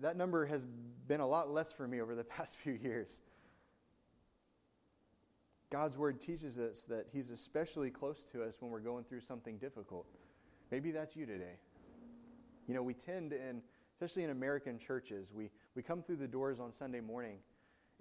That 0.02 0.18
number 0.18 0.46
has 0.46 0.66
been 1.08 1.22
a 1.22 1.28
lot 1.28 1.50
less 1.50 1.72
for 1.72 1.88
me 1.88 2.02
over 2.02 2.14
the 2.14 2.24
past 2.26 2.58
few 2.58 2.74
years. 2.74 3.22
God's 5.70 5.98
word 5.98 6.20
teaches 6.20 6.58
us 6.58 6.84
that 6.84 7.08
He's 7.14 7.32
especially 7.32 7.90
close 7.90 8.26
to 8.34 8.44
us 8.44 8.58
when 8.60 8.70
we're 8.70 8.82
going 8.82 9.06
through 9.06 9.22
something 9.22 9.58
difficult. 9.58 10.06
Maybe 10.70 10.92
that's 10.92 11.16
you 11.16 11.26
today. 11.26 11.56
You 12.68 12.76
know, 12.76 12.84
we 12.84 12.94
tend 12.94 13.32
in, 13.32 13.62
especially 13.94 14.26
in 14.26 14.30
American 14.30 14.78
churches, 14.78 15.32
we, 15.34 15.50
we 15.74 15.84
come 15.84 16.04
through 16.04 16.18
the 16.18 16.28
doors 16.28 16.60
on 16.60 16.74
Sunday 16.74 17.00
morning 17.00 17.38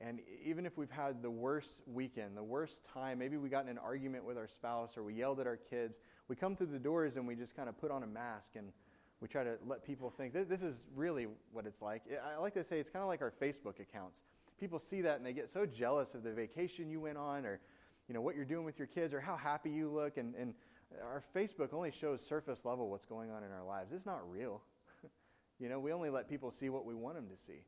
and 0.01 0.21
even 0.45 0.65
if 0.65 0.79
we've 0.79 0.91
had 0.91 1.23
the 1.23 1.31
worst 1.31 1.83
weekend, 1.87 2.37
the 2.37 2.43
worst 2.43 2.85
time, 2.85 3.19
maybe 3.19 3.37
we 3.37 3.51
got 3.51 3.65
in 3.65 3.71
an 3.71 3.79
argument 3.79 4.25
with 4.25 4.39
our 4.39 4.49
spouse 4.49 4.97
or 4.97 5.03
we 5.03 5.13
yelled 5.15 5.41
at 5.41 5.47
our 5.47 5.59
kids, 5.59 6.01
we 6.29 6.37
come 6.37 6.57
through 6.57 6.69
the 6.69 6.79
doors 6.79 7.17
and 7.17 7.27
we 7.27 7.35
just 7.35 7.55
kind 7.55 7.69
of 7.69 7.79
put 7.79 7.91
on 7.91 8.03
a 8.03 8.07
mask 8.07 8.53
and 8.57 8.73
we 9.21 9.29
try 9.29 9.45
to 9.45 9.59
let 9.67 9.85
people 9.85 10.09
think 10.09 10.33
this 10.33 10.63
is 10.63 10.87
really 10.97 11.27
what 11.53 11.67
it's 11.67 11.83
like. 11.83 12.03
I 12.25 12.39
like 12.39 12.55
to 12.55 12.65
say 12.65 12.79
it's 12.79 12.89
kind 12.89 13.03
of 13.03 13.09
like 13.09 13.21
our 13.21 13.33
Facebook 13.43 13.79
accounts. 13.79 14.23
people 14.59 14.79
see 14.79 15.03
that 15.03 15.19
and 15.19 15.27
they 15.27 15.35
get 15.35 15.51
so 15.51 15.67
jealous 15.67 16.15
of 16.15 16.23
the 16.23 16.33
vacation 16.33 16.89
you 16.89 17.01
went 17.01 17.19
on 17.19 17.45
or 17.45 17.61
you 18.09 18.15
know 18.15 18.23
what 18.23 18.35
you're 18.35 18.47
doing 18.47 18.65
with 18.65 18.79
your 18.79 18.89
kids 18.89 19.13
or 19.13 19.21
how 19.21 19.37
happy 19.37 19.71
you 19.71 19.89
look 19.89 20.17
and, 20.17 20.35
and 20.35 20.55
our 21.01 21.23
facebook 21.35 21.73
only 21.73 21.93
shows 21.93 22.21
surface 22.21 22.65
level 22.65 22.91
what's 22.91 23.07
going 23.07 23.31
on 23.31 23.45
in 23.45 23.53
our 23.53 23.63
lives 23.63 23.93
it's 23.93 24.05
not 24.05 24.29
real 24.29 24.63
you 25.61 25.69
know 25.69 25.79
we 25.79 25.93
only 25.93 26.11
let 26.11 26.29
people 26.29 26.51
see 26.51 26.69
what 26.69 26.85
we 26.85 26.93
want 26.93 27.15
them 27.15 27.29
to 27.29 27.41
see 27.41 27.63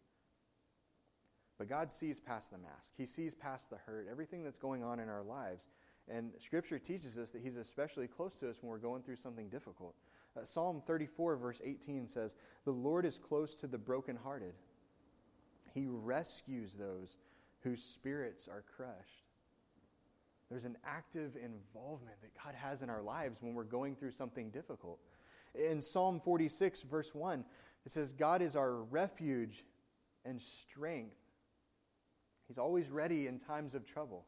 but 1.63 1.69
god 1.69 1.93
sees 1.93 2.19
past 2.19 2.51
the 2.51 2.59
mask 2.59 2.93
he 2.97 3.07
sees 3.07 3.35
past 3.35 3.71
the 3.71 3.77
hurt 3.77 4.09
everything 4.11 4.43
that's 4.43 4.59
going 4.59 4.83
on 4.83 4.99
in 4.99 5.09
our 5.09 5.23
lives 5.23 5.69
and 6.09 6.33
scripture 6.41 6.79
teaches 6.79 7.17
us 7.17 7.31
that 7.31 7.41
he's 7.41 7.57
especially 7.57 8.09
close 8.09 8.35
to 8.37 8.51
us 8.51 8.59
when 8.61 8.71
we're 8.71 8.79
going 8.79 9.03
through 9.03 9.17
something 9.17 9.49
difficult 9.49 9.95
uh, 10.37 10.45
psalm 10.45 10.83
34 10.87 11.37
verse 11.37 11.61
18 11.65 12.09
says 12.09 12.35
the 12.65 12.73
lord 12.73 13.05
is 13.05 13.19
close 13.19 13.55
to 13.55 13.69
the 13.69 13.79
brokenhearted 13.79 14.55
he 15.73 15.87
rescues 15.87 16.75
those 16.75 17.17
whose 17.63 17.83
spirits 17.83 18.49
are 18.49 18.65
crushed. 18.77 19.25
There's 20.51 20.65
an 20.65 20.77
active 20.85 21.37
involvement 21.37 22.21
that 22.21 22.33
God 22.43 22.55
has 22.55 22.83
in 22.83 22.91
our 22.91 23.03
lives 23.03 23.39
when 23.41 23.55
we're 23.55 23.65
going 23.65 23.97
through 23.97 24.11
something 24.11 24.51
difficult. 24.51 24.99
In 25.55 25.81
Psalm 25.81 26.21
46, 26.21 26.83
verse 26.83 27.15
1, 27.15 27.45
it 27.87 27.93
says, 27.93 28.13
God 28.13 28.43
is 28.43 28.55
our 28.55 28.75
refuge 28.75 29.65
and 30.25 30.41
strength. 30.41 31.17
He's 32.53 32.59
always 32.59 32.91
ready 32.91 33.29
in 33.29 33.39
times 33.39 33.75
of 33.75 33.87
trouble. 33.87 34.27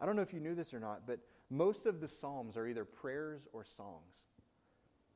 I 0.00 0.06
don't 0.06 0.16
know 0.16 0.22
if 0.22 0.34
you 0.34 0.40
knew 0.40 0.56
this 0.56 0.74
or 0.74 0.80
not, 0.80 1.06
but 1.06 1.20
most 1.50 1.86
of 1.86 2.00
the 2.00 2.08
Psalms 2.08 2.56
are 2.56 2.66
either 2.66 2.84
prayers 2.84 3.46
or 3.52 3.64
songs. 3.64 4.24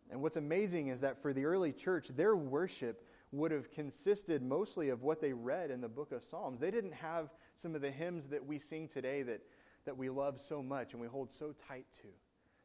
And 0.08 0.22
what's 0.22 0.36
amazing 0.36 0.86
is 0.86 1.00
that 1.00 1.20
for 1.20 1.32
the 1.32 1.46
early 1.46 1.72
church, 1.72 2.10
their 2.10 2.36
worship 2.36 3.04
would 3.32 3.50
have 3.50 3.72
consisted 3.72 4.40
mostly 4.40 4.90
of 4.90 5.02
what 5.02 5.20
they 5.20 5.32
read 5.32 5.72
in 5.72 5.80
the 5.80 5.88
book 5.88 6.12
of 6.12 6.22
Psalms. 6.22 6.60
They 6.60 6.70
didn't 6.70 6.94
have 6.94 7.30
some 7.56 7.74
of 7.74 7.80
the 7.80 7.90
hymns 7.90 8.28
that 8.28 8.46
we 8.46 8.60
sing 8.60 8.86
today 8.86 9.22
that, 9.22 9.40
that 9.84 9.98
we 9.98 10.08
love 10.08 10.40
so 10.40 10.62
much 10.62 10.92
and 10.92 11.02
we 11.02 11.08
hold 11.08 11.32
so 11.32 11.56
tight 11.66 11.86
to. 12.02 12.08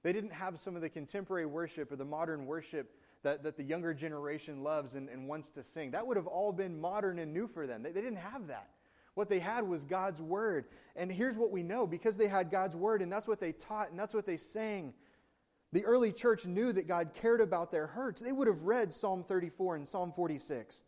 They 0.03 0.13
didn't 0.13 0.33
have 0.33 0.59
some 0.59 0.75
of 0.75 0.83
the 0.83 0.89
contemporary 0.89 1.47
worship 1.47 1.91
or 1.91 1.95
the 1.95 2.05
modern 2.05 2.45
worship 2.45 2.95
that, 3.23 3.43
that 3.43 3.57
the 3.57 3.63
younger 3.63 3.93
generation 3.93 4.63
loves 4.63 4.95
and, 4.95 5.09
and 5.09 5.27
wants 5.27 5.51
to 5.51 5.63
sing. 5.63 5.91
That 5.91 6.05
would 6.05 6.17
have 6.17 6.27
all 6.27 6.53
been 6.53 6.79
modern 6.79 7.19
and 7.19 7.33
new 7.33 7.47
for 7.47 7.65
them. 7.65 7.83
They, 7.83 7.91
they 7.91 8.01
didn't 8.01 8.17
have 8.17 8.47
that. 8.47 8.69
What 9.15 9.29
they 9.29 9.39
had 9.39 9.67
was 9.67 9.85
God's 9.85 10.21
Word. 10.21 10.65
And 10.95 11.11
here's 11.11 11.37
what 11.37 11.51
we 11.51 11.63
know 11.63 11.85
because 11.87 12.17
they 12.17 12.27
had 12.27 12.51
God's 12.51 12.75
Word 12.75 13.01
and 13.01 13.11
that's 13.11 13.27
what 13.27 13.39
they 13.39 13.51
taught 13.51 13.91
and 13.91 13.99
that's 13.99 14.13
what 14.13 14.25
they 14.25 14.37
sang 14.37 14.93
the 15.73 15.83
early 15.85 16.11
church 16.11 16.45
knew 16.45 16.71
that 16.71 16.87
God 16.87 17.15
cared 17.15 17.41
about 17.41 17.71
their 17.71 17.87
hurts. 17.87 18.21
They 18.21 18.31
would 18.31 18.47
have 18.47 18.61
read 18.61 18.93
Psalm 18.93 19.23
34 19.23 19.77
and 19.77 19.87
Psalm 19.87 20.13
46. 20.15 20.83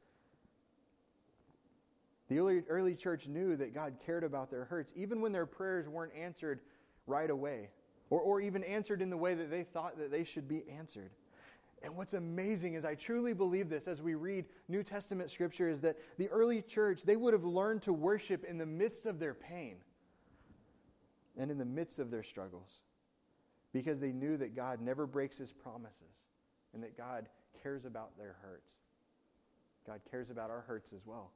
The 2.29 2.37
early, 2.37 2.63
early 2.69 2.95
church 2.95 3.27
knew 3.27 3.55
that 3.55 3.73
God 3.73 3.95
cared 4.05 4.23
about 4.23 4.51
their 4.51 4.65
hurts, 4.65 4.93
even 4.95 5.21
when 5.21 5.31
their 5.31 5.47
prayers 5.47 5.89
weren't 5.89 6.13
answered 6.15 6.61
right 7.07 7.29
away, 7.31 7.71
or, 8.11 8.21
or 8.21 8.39
even 8.41 8.63
answered 8.63 9.01
in 9.01 9.09
the 9.09 9.17
way 9.17 9.33
that 9.33 9.49
they 9.49 9.63
thought 9.63 9.97
that 9.97 10.11
they 10.11 10.23
should 10.23 10.47
be 10.47 10.63
answered. 10.69 11.09
And 11.85 11.95
what's 11.95 12.15
amazing 12.15 12.73
is 12.73 12.83
I 12.83 12.95
truly 12.95 13.33
believe 13.33 13.69
this 13.69 13.87
as 13.87 14.01
we 14.01 14.15
read 14.15 14.45
New 14.67 14.81
Testament 14.81 15.29
scripture 15.29 15.69
is 15.69 15.81
that 15.81 15.97
the 16.17 16.27
early 16.29 16.63
church, 16.63 17.03
they 17.03 17.15
would 17.15 17.33
have 17.33 17.43
learned 17.43 17.83
to 17.83 17.93
worship 17.93 18.43
in 18.43 18.57
the 18.57 18.65
midst 18.65 19.05
of 19.05 19.19
their 19.19 19.35
pain 19.35 19.75
and 21.37 21.51
in 21.51 21.59
the 21.59 21.65
midst 21.65 21.99
of 21.99 22.09
their 22.09 22.23
struggles 22.23 22.81
because 23.71 23.99
they 23.99 24.11
knew 24.11 24.35
that 24.35 24.55
God 24.55 24.81
never 24.81 25.05
breaks 25.05 25.37
his 25.37 25.51
promises 25.51 26.23
and 26.73 26.81
that 26.81 26.97
God 26.97 27.29
cares 27.61 27.85
about 27.85 28.17
their 28.17 28.35
hurts. 28.41 28.73
God 29.85 30.01
cares 30.09 30.31
about 30.31 30.49
our 30.49 30.61
hurts 30.61 30.91
as 30.91 31.05
well. 31.05 31.33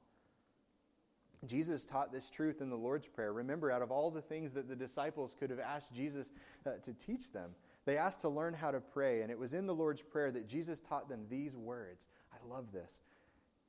Jesus 1.45 1.85
taught 1.85 2.11
this 2.11 2.31
truth 2.31 2.59
in 2.59 2.71
the 2.71 2.75
Lord's 2.75 3.07
Prayer. 3.07 3.31
Remember, 3.33 3.71
out 3.71 3.83
of 3.83 3.91
all 3.91 4.09
the 4.09 4.21
things 4.21 4.51
that 4.53 4.67
the 4.67 4.75
disciples 4.75 5.35
could 5.39 5.51
have 5.51 5.59
asked 5.59 5.93
Jesus 5.93 6.31
uh, 6.65 6.71
to 6.81 6.93
teach 6.93 7.31
them, 7.31 7.51
they 7.85 7.97
asked 7.97 8.21
to 8.21 8.29
learn 8.29 8.53
how 8.53 8.71
to 8.71 8.79
pray. 8.79 9.21
And 9.21 9.31
it 9.31 9.39
was 9.39 9.53
in 9.53 9.65
the 9.65 9.75
Lord's 9.75 10.01
Prayer 10.01 10.31
that 10.31 10.47
Jesus 10.47 10.79
taught 10.79 11.09
them 11.09 11.25
these 11.29 11.55
words. 11.55 12.07
I 12.33 12.37
love 12.47 12.71
this. 12.71 13.01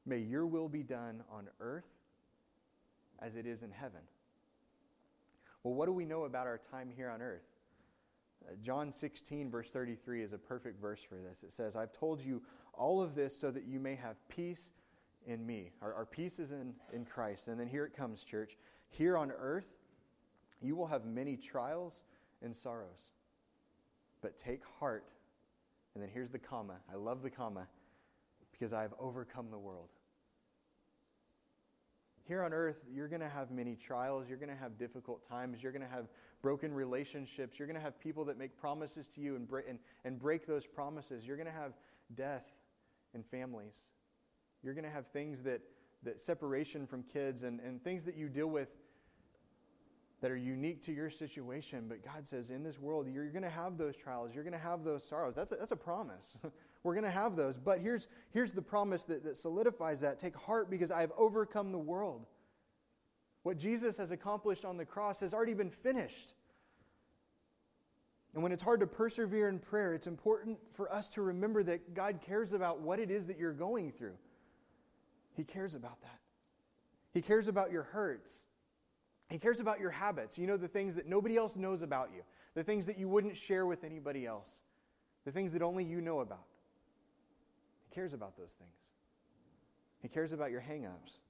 May 0.06 0.18
your 0.18 0.46
will 0.46 0.68
be 0.68 0.82
done 0.82 1.22
on 1.30 1.48
earth 1.60 1.88
as 3.20 3.36
it 3.36 3.46
is 3.46 3.62
in 3.62 3.70
heaven. 3.70 4.00
Well, 5.62 5.74
what 5.74 5.86
do 5.86 5.92
we 5.92 6.06
know 6.06 6.24
about 6.24 6.46
our 6.46 6.58
time 6.58 6.90
here 6.94 7.10
on 7.10 7.20
earth? 7.20 7.44
Uh, 8.46 8.54
John 8.62 8.90
16, 8.90 9.50
verse 9.50 9.70
33, 9.70 10.22
is 10.22 10.32
a 10.32 10.38
perfect 10.38 10.80
verse 10.80 11.02
for 11.02 11.16
this. 11.16 11.42
It 11.42 11.52
says, 11.52 11.76
I've 11.76 11.92
told 11.92 12.22
you 12.22 12.42
all 12.72 13.02
of 13.02 13.14
this 13.14 13.36
so 13.36 13.50
that 13.50 13.64
you 13.64 13.78
may 13.78 13.94
have 13.94 14.16
peace 14.28 14.70
in 15.26 15.44
me. 15.44 15.70
Our, 15.82 15.92
our 15.94 16.06
peace 16.06 16.38
is 16.38 16.50
in, 16.50 16.74
in 16.92 17.04
Christ. 17.04 17.48
And 17.48 17.60
then 17.60 17.68
here 17.68 17.84
it 17.84 17.94
comes, 17.94 18.24
church. 18.24 18.56
Here 18.88 19.18
on 19.18 19.30
earth, 19.30 19.70
you 20.62 20.76
will 20.76 20.86
have 20.86 21.04
many 21.04 21.36
trials 21.36 22.02
and 22.42 22.56
sorrows. 22.56 23.10
But 24.22 24.36
take 24.36 24.62
heart. 24.78 25.04
And 25.94 26.02
then 26.02 26.10
here's 26.12 26.30
the 26.30 26.38
comma. 26.38 26.76
I 26.90 26.96
love 26.96 27.22
the 27.22 27.30
comma 27.30 27.66
because 28.52 28.72
I 28.72 28.82
have 28.82 28.94
overcome 28.98 29.50
the 29.50 29.58
world. 29.58 29.88
Here 32.26 32.42
on 32.44 32.52
earth, 32.52 32.84
you're 32.88 33.08
going 33.08 33.22
to 33.22 33.28
have 33.28 33.50
many 33.50 33.74
trials. 33.74 34.28
You're 34.28 34.38
going 34.38 34.50
to 34.50 34.56
have 34.56 34.78
difficult 34.78 35.26
times. 35.28 35.62
You're 35.62 35.72
going 35.72 35.82
to 35.82 35.88
have 35.88 36.06
broken 36.42 36.72
relationships. 36.72 37.58
You're 37.58 37.66
going 37.66 37.78
to 37.78 37.82
have 37.82 37.98
people 37.98 38.24
that 38.26 38.38
make 38.38 38.56
promises 38.56 39.08
to 39.10 39.20
you 39.20 39.34
and, 39.34 39.48
break, 39.48 39.64
and, 39.68 39.78
and 40.04 40.18
break 40.18 40.46
those 40.46 40.66
promises. 40.66 41.26
You're 41.26 41.36
going 41.36 41.48
to 41.48 41.52
have 41.52 41.72
death 42.14 42.46
in 43.14 43.24
families. 43.24 43.74
You're 44.62 44.74
going 44.74 44.84
to 44.84 44.90
have 44.90 45.08
things 45.08 45.42
that, 45.42 45.62
that 46.02 46.20
separation 46.20 46.86
from 46.86 47.02
kids 47.02 47.42
and, 47.42 47.58
and 47.60 47.82
things 47.82 48.04
that 48.04 48.16
you 48.16 48.28
deal 48.28 48.48
with 48.48 48.68
that 50.20 50.30
are 50.30 50.36
unique 50.36 50.82
to 50.82 50.92
your 50.92 51.10
situation. 51.10 51.86
But 51.88 52.04
God 52.04 52.26
says, 52.26 52.50
in 52.50 52.62
this 52.62 52.78
world, 52.78 53.06
you're, 53.12 53.26
going 53.30 53.42
to 53.42 53.50
have 53.50 53.78
those 53.78 53.96
trials. 53.96 54.34
You're 54.34 54.44
going 54.44 54.52
to 54.52 54.58
have 54.58 54.84
those 54.84 55.06
sorrows. 55.06 55.34
That's 55.34 55.52
a, 55.52 55.56
that's 55.56 55.72
a 55.72 55.76
promise. 55.76 56.36
We're 56.82 56.94
going 56.94 57.04
to 57.04 57.10
have 57.10 57.36
those. 57.36 57.58
But 57.58 57.80
here's, 57.80 58.06
here's 58.30 58.52
the 58.52 58.62
promise 58.62 59.04
that, 59.04 59.24
that 59.24 59.38
solidifies 59.38 60.00
that. 60.00 60.18
Take 60.18 60.36
heart 60.36 60.70
because 60.70 60.90
I 60.90 61.00
have 61.00 61.12
overcome 61.16 61.72
the 61.72 61.78
world. 61.78 62.26
What 63.42 63.58
Jesus 63.58 63.96
has 63.96 64.10
accomplished 64.10 64.64
on 64.64 64.76
the 64.76 64.84
cross 64.84 65.20
has 65.20 65.32
already 65.32 65.54
been 65.54 65.70
finished. 65.70 66.34
And 68.34 68.42
when 68.42 68.52
it's 68.52 68.62
hard 68.62 68.80
to 68.80 68.86
persevere 68.86 69.48
in 69.48 69.58
prayer, 69.58 69.94
it's 69.94 70.06
important 70.06 70.58
for 70.72 70.92
us 70.92 71.10
to 71.10 71.22
remember 71.22 71.62
that 71.64 71.94
God 71.94 72.20
cares 72.20 72.52
about 72.52 72.80
what 72.80 73.00
it 73.00 73.10
is 73.10 73.26
that 73.26 73.38
you're 73.38 73.52
going 73.52 73.90
through. 73.90 74.16
He 75.34 75.44
cares 75.44 75.74
about 75.74 76.00
that. 76.02 76.18
He 77.12 77.22
cares 77.22 77.48
about 77.48 77.72
your 77.72 77.84
hurts. 77.84 78.44
He 79.30 79.38
cares 79.38 79.60
about 79.60 79.78
your 79.80 79.90
habits. 79.90 80.38
You 80.38 80.46
know, 80.46 80.56
the 80.56 80.68
things 80.68 80.96
that 80.96 81.06
nobody 81.06 81.36
else 81.36 81.56
knows 81.56 81.82
about 81.82 82.10
you, 82.14 82.22
the 82.54 82.64
things 82.64 82.86
that 82.86 82.98
you 82.98 83.08
wouldn't 83.08 83.36
share 83.36 83.64
with 83.64 83.84
anybody 83.84 84.26
else, 84.26 84.62
the 85.24 85.30
things 85.30 85.52
that 85.52 85.62
only 85.62 85.84
you 85.84 86.00
know 86.00 86.20
about. 86.20 86.46
He 87.88 87.94
cares 87.94 88.12
about 88.12 88.36
those 88.36 88.52
things. 88.58 88.74
He 90.02 90.08
cares 90.08 90.32
about 90.32 90.50
your 90.50 90.60
hangups. 90.60 91.20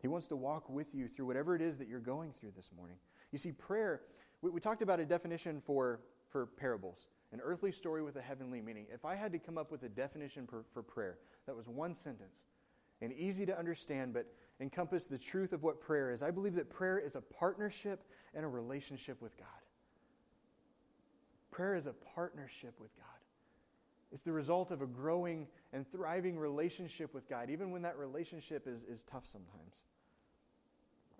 He 0.00 0.08
wants 0.08 0.26
to 0.28 0.36
walk 0.36 0.68
with 0.68 0.94
you 0.94 1.06
through 1.06 1.26
whatever 1.26 1.54
it 1.54 1.62
is 1.62 1.78
that 1.78 1.86
you're 1.86 2.00
going 2.00 2.32
through 2.32 2.52
this 2.56 2.70
morning. 2.76 2.96
You 3.30 3.38
see, 3.38 3.52
prayer, 3.52 4.00
we, 4.40 4.50
we 4.50 4.60
talked 4.60 4.82
about 4.82 4.98
a 4.98 5.04
definition 5.04 5.62
for, 5.64 6.00
for 6.30 6.46
parables 6.46 7.06
an 7.32 7.40
earthly 7.42 7.72
story 7.72 8.02
with 8.02 8.16
a 8.16 8.20
heavenly 8.20 8.60
meaning. 8.60 8.86
If 8.92 9.04
I 9.04 9.14
had 9.14 9.32
to 9.32 9.38
come 9.38 9.56
up 9.56 9.70
with 9.72 9.82
a 9.84 9.88
definition 9.88 10.46
for, 10.46 10.64
for 10.72 10.82
prayer, 10.82 11.18
that 11.46 11.56
was 11.56 11.66
one 11.66 11.94
sentence 11.94 12.44
and 13.00 13.12
easy 13.12 13.46
to 13.46 13.58
understand, 13.58 14.12
but 14.12 14.26
encompass 14.60 15.06
the 15.06 15.18
truth 15.18 15.52
of 15.52 15.62
what 15.62 15.80
prayer 15.80 16.10
is, 16.10 16.22
I 16.22 16.30
believe 16.30 16.54
that 16.54 16.70
prayer 16.70 16.98
is 16.98 17.16
a 17.16 17.20
partnership 17.20 18.04
and 18.34 18.44
a 18.44 18.48
relationship 18.48 19.20
with 19.20 19.36
God. 19.36 19.48
Prayer 21.50 21.74
is 21.74 21.86
a 21.86 21.94
partnership 22.14 22.80
with 22.80 22.94
God. 22.96 23.06
It's 24.12 24.22
the 24.22 24.32
result 24.32 24.70
of 24.70 24.82
a 24.82 24.86
growing 24.86 25.46
and 25.72 25.90
thriving 25.90 26.38
relationship 26.38 27.14
with 27.14 27.28
God, 27.28 27.50
even 27.50 27.70
when 27.70 27.82
that 27.82 27.96
relationship 27.96 28.66
is, 28.66 28.84
is 28.84 29.04
tough 29.04 29.26
sometimes. 29.26 29.84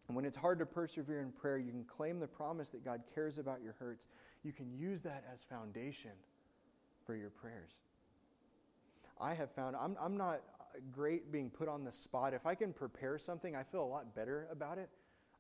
And 0.09 0.17
when 0.17 0.25
it's 0.25 0.37
hard 0.37 0.59
to 0.59 0.67
persevere 0.67 1.21
in 1.21 1.33
prayer, 1.33 1.59
you 1.59 1.71
can 1.71 1.85
claim 1.85 2.21
the 2.21 2.27
promise 2.27 2.71
that 2.71 2.85
God 2.85 3.03
cares 3.15 3.39
about 3.39 3.63
your 3.63 3.75
hurts. 3.79 4.09
You 4.43 4.53
can 4.53 4.71
use 4.77 5.01
that 5.03 5.25
as 5.33 5.43
foundation 5.43 6.11
for 7.07 7.15
your 7.15 7.31
prayers. 7.31 7.73
I 9.21 9.35
have 9.35 9.51
found 9.53 9.77
I'm, 9.77 9.97
I'm 10.01 10.17
not 10.17 10.41
great 10.91 11.33
being 11.33 11.51
put 11.51 11.69
on 11.69 11.85
the 11.85 11.93
spot. 11.93 12.35
If 12.35 12.47
I 12.47 12.55
can 12.55 12.73
prepare 12.73 13.19
something, 13.19 13.57
I 13.57 13.63
feel 13.63 13.83
a 13.83 13.87
lot 13.87 14.15
better 14.15 14.49
about 14.51 14.79
it. 14.79 14.91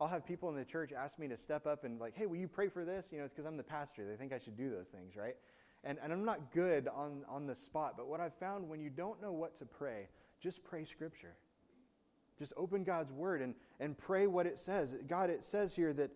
I'll 0.00 0.08
have 0.08 0.26
people 0.26 0.48
in 0.48 0.56
the 0.56 0.64
church 0.64 0.92
ask 0.92 1.18
me 1.18 1.28
to 1.28 1.36
step 1.36 1.66
up 1.66 1.84
and, 1.84 2.00
like, 2.00 2.16
hey, 2.16 2.26
will 2.26 2.36
you 2.36 2.48
pray 2.48 2.68
for 2.68 2.84
this? 2.84 3.10
You 3.12 3.18
know, 3.18 3.24
it's 3.24 3.34
because 3.34 3.46
I'm 3.46 3.56
the 3.56 3.62
pastor. 3.62 4.06
They 4.08 4.16
think 4.16 4.32
I 4.32 4.38
should 4.38 4.56
do 4.56 4.70
those 4.70 4.88
things, 4.88 5.16
right? 5.16 5.36
And, 5.84 5.98
and 6.02 6.12
I'm 6.12 6.24
not 6.24 6.52
good 6.52 6.88
on, 6.88 7.24
on 7.28 7.46
the 7.46 7.54
spot, 7.54 7.94
but 7.96 8.08
what 8.08 8.20
I've 8.20 8.34
found 8.34 8.68
when 8.68 8.80
you 8.80 8.90
don't 8.90 9.20
know 9.20 9.32
what 9.32 9.56
to 9.56 9.66
pray, 9.66 10.08
just 10.40 10.64
pray 10.64 10.84
Scripture. 10.84 11.36
Just 12.38 12.52
open 12.56 12.82
God's 12.84 13.12
Word 13.12 13.42
and, 13.42 13.54
and 13.78 13.96
pray 13.96 14.26
what 14.26 14.46
it 14.46 14.58
says. 14.58 14.96
God, 15.06 15.30
it 15.30 15.44
says 15.44 15.74
here 15.74 15.92
that, 15.92 16.10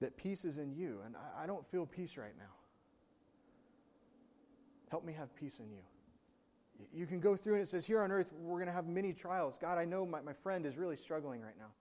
that 0.00 0.16
peace 0.16 0.44
is 0.44 0.58
in 0.58 0.72
you, 0.72 1.00
and 1.04 1.14
I, 1.16 1.44
I 1.44 1.46
don't 1.46 1.66
feel 1.70 1.86
peace 1.86 2.16
right 2.16 2.36
now. 2.36 2.54
Help 4.90 5.04
me 5.04 5.14
have 5.14 5.34
peace 5.34 5.58
in 5.58 5.70
you. 5.70 5.82
You 6.92 7.06
can 7.06 7.20
go 7.20 7.36
through 7.36 7.54
and 7.54 7.62
it 7.62 7.68
says, 7.68 7.84
Here 7.84 8.00
on 8.00 8.10
earth, 8.10 8.32
we're 8.32 8.58
going 8.58 8.68
to 8.68 8.74
have 8.74 8.86
many 8.86 9.12
trials. 9.12 9.58
God, 9.58 9.78
I 9.78 9.84
know 9.84 10.06
my, 10.06 10.20
my 10.22 10.32
friend 10.32 10.66
is 10.66 10.76
really 10.76 10.96
struggling 10.96 11.40
right 11.40 11.56
now. 11.58 11.72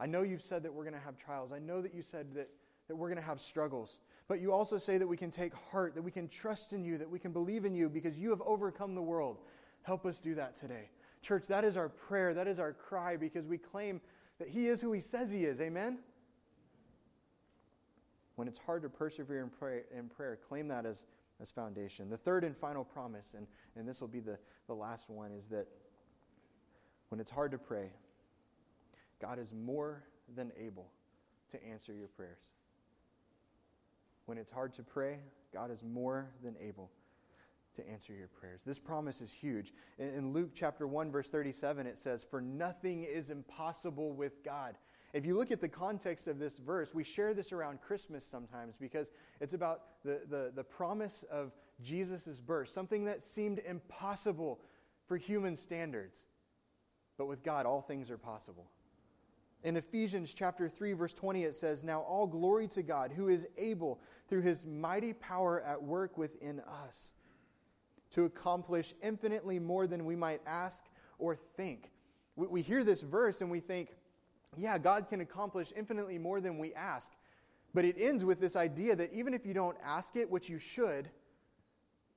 I 0.00 0.06
know 0.06 0.22
you've 0.22 0.42
said 0.42 0.62
that 0.62 0.72
we're 0.72 0.84
going 0.84 0.94
to 0.94 1.00
have 1.00 1.16
trials. 1.16 1.52
I 1.52 1.58
know 1.58 1.82
that 1.82 1.94
you 1.94 2.02
said 2.02 2.34
that, 2.34 2.48
that 2.86 2.96
we're 2.96 3.08
going 3.08 3.20
to 3.20 3.26
have 3.26 3.40
struggles. 3.40 3.98
But 4.28 4.40
you 4.40 4.52
also 4.52 4.78
say 4.78 4.98
that 4.98 5.06
we 5.06 5.16
can 5.16 5.30
take 5.30 5.54
heart, 5.54 5.94
that 5.94 6.02
we 6.02 6.10
can 6.10 6.28
trust 6.28 6.72
in 6.72 6.84
you, 6.84 6.98
that 6.98 7.10
we 7.10 7.18
can 7.18 7.32
believe 7.32 7.64
in 7.64 7.74
you 7.74 7.88
because 7.88 8.18
you 8.18 8.30
have 8.30 8.42
overcome 8.42 8.94
the 8.94 9.02
world. 9.02 9.38
Help 9.82 10.06
us 10.06 10.20
do 10.20 10.34
that 10.34 10.54
today. 10.54 10.90
Church, 11.22 11.46
that 11.48 11.64
is 11.64 11.76
our 11.76 11.88
prayer. 11.88 12.34
That 12.34 12.46
is 12.46 12.58
our 12.58 12.72
cry 12.72 13.16
because 13.16 13.46
we 13.46 13.58
claim 13.58 14.00
that 14.38 14.48
He 14.48 14.66
is 14.66 14.80
who 14.80 14.92
He 14.92 15.00
says 15.00 15.30
He 15.30 15.44
is. 15.44 15.60
Amen? 15.60 15.98
When 18.36 18.46
it's 18.46 18.58
hard 18.58 18.82
to 18.82 18.88
persevere 18.88 19.42
in 19.42 19.48
prayer, 19.50 19.84
in 19.96 20.08
prayer 20.08 20.38
claim 20.48 20.68
that 20.68 20.86
as, 20.86 21.06
as 21.40 21.50
foundation. 21.50 22.10
The 22.10 22.16
third 22.16 22.44
and 22.44 22.56
final 22.56 22.84
promise, 22.84 23.34
and, 23.36 23.46
and 23.76 23.88
this 23.88 24.00
will 24.00 24.08
be 24.08 24.20
the, 24.20 24.38
the 24.66 24.74
last 24.74 25.08
one, 25.08 25.32
is 25.32 25.48
that 25.48 25.68
when 27.08 27.20
it's 27.20 27.30
hard 27.30 27.52
to 27.52 27.58
pray, 27.58 27.90
God 29.20 29.38
is 29.38 29.52
more 29.52 30.04
than 30.34 30.52
able 30.58 30.90
to 31.50 31.64
answer 31.64 31.92
your 31.92 32.08
prayers. 32.08 32.38
When 34.26 34.36
it's 34.36 34.50
hard 34.50 34.74
to 34.74 34.82
pray, 34.82 35.20
God 35.54 35.70
is 35.70 35.82
more 35.82 36.28
than 36.42 36.54
able 36.60 36.90
to 37.76 37.88
answer 37.88 38.12
your 38.12 38.28
prayers. 38.28 38.62
This 38.66 38.78
promise 38.78 39.20
is 39.20 39.32
huge. 39.32 39.72
In, 39.98 40.08
in, 40.08 40.32
Luke 40.32 40.50
chapter 40.54 40.86
1 40.86 41.10
verse 41.10 41.30
37 41.30 41.86
it 41.86 41.98
says, 41.98 42.24
"For 42.28 42.40
nothing 42.40 43.04
is 43.04 43.30
impossible 43.30 44.12
with 44.12 44.42
God." 44.42 44.76
If 45.12 45.24
you 45.24 45.36
look 45.36 45.50
at 45.50 45.60
the 45.60 45.68
context 45.68 46.28
of 46.28 46.38
this 46.38 46.58
verse, 46.58 46.94
we 46.94 47.02
share 47.02 47.32
this 47.32 47.52
around 47.52 47.80
Christmas 47.80 48.26
sometimes 48.26 48.76
because 48.76 49.10
it's 49.40 49.54
about 49.54 50.02
the, 50.04 50.20
the, 50.28 50.52
the 50.54 50.64
promise 50.64 51.24
of 51.30 51.52
Jesus' 51.82 52.40
birth, 52.40 52.68
something 52.68 53.04
that 53.06 53.22
seemed 53.22 53.60
impossible 53.60 54.60
for 55.06 55.16
human 55.16 55.56
standards. 55.56 56.26
But 57.16 57.26
with 57.26 57.42
God, 57.42 57.64
all 57.64 57.80
things 57.80 58.10
are 58.10 58.18
possible. 58.18 58.70
In 59.64 59.76
Ephesians 59.76 60.34
chapter 60.34 60.68
3 60.68 60.92
verse 60.92 61.14
20 61.14 61.42
it 61.42 61.54
says, 61.54 61.82
"Now 61.82 62.00
all 62.02 62.28
glory 62.28 62.68
to 62.68 62.82
God 62.82 63.12
who 63.12 63.28
is 63.28 63.48
able 63.56 64.00
through 64.28 64.42
his 64.42 64.64
mighty 64.64 65.12
power 65.12 65.60
at 65.62 65.82
work 65.82 66.16
within 66.16 66.60
us 66.60 67.12
to 68.10 68.24
accomplish 68.24 68.94
infinitely 69.02 69.58
more 69.58 69.86
than 69.88 70.04
we 70.04 70.14
might 70.14 70.42
ask 70.46 70.84
or 71.18 71.34
think." 71.34 71.90
We, 72.36 72.46
we 72.46 72.62
hear 72.62 72.84
this 72.84 73.02
verse 73.02 73.40
and 73.40 73.50
we 73.50 73.58
think, 73.58 73.96
"Yeah, 74.56 74.78
God 74.78 75.08
can 75.08 75.20
accomplish 75.20 75.72
infinitely 75.76 76.18
more 76.18 76.40
than 76.40 76.58
we 76.58 76.74
ask." 76.74 77.12
But 77.74 77.84
it 77.84 77.96
ends 77.98 78.24
with 78.24 78.40
this 78.40 78.56
idea 78.56 78.96
that 78.96 79.12
even 79.12 79.34
if 79.34 79.44
you 79.44 79.54
don't 79.54 79.76
ask 79.82 80.16
it, 80.16 80.30
which 80.30 80.48
you 80.48 80.58
should, 80.58 81.10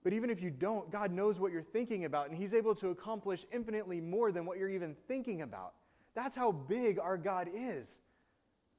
but 0.03 0.13
even 0.13 0.29
if 0.29 0.41
you 0.41 0.49
don't, 0.49 0.89
God 0.89 1.11
knows 1.11 1.39
what 1.39 1.51
you're 1.51 1.61
thinking 1.61 2.05
about, 2.05 2.29
and 2.29 2.35
He's 2.35 2.53
able 2.53 2.73
to 2.75 2.89
accomplish 2.89 3.45
infinitely 3.51 4.01
more 4.01 4.31
than 4.31 4.45
what 4.45 4.57
you're 4.57 4.69
even 4.69 4.95
thinking 5.07 5.41
about. 5.41 5.73
That's 6.15 6.35
how 6.35 6.51
big 6.51 6.99
our 6.99 7.17
God 7.17 7.49
is. 7.53 7.99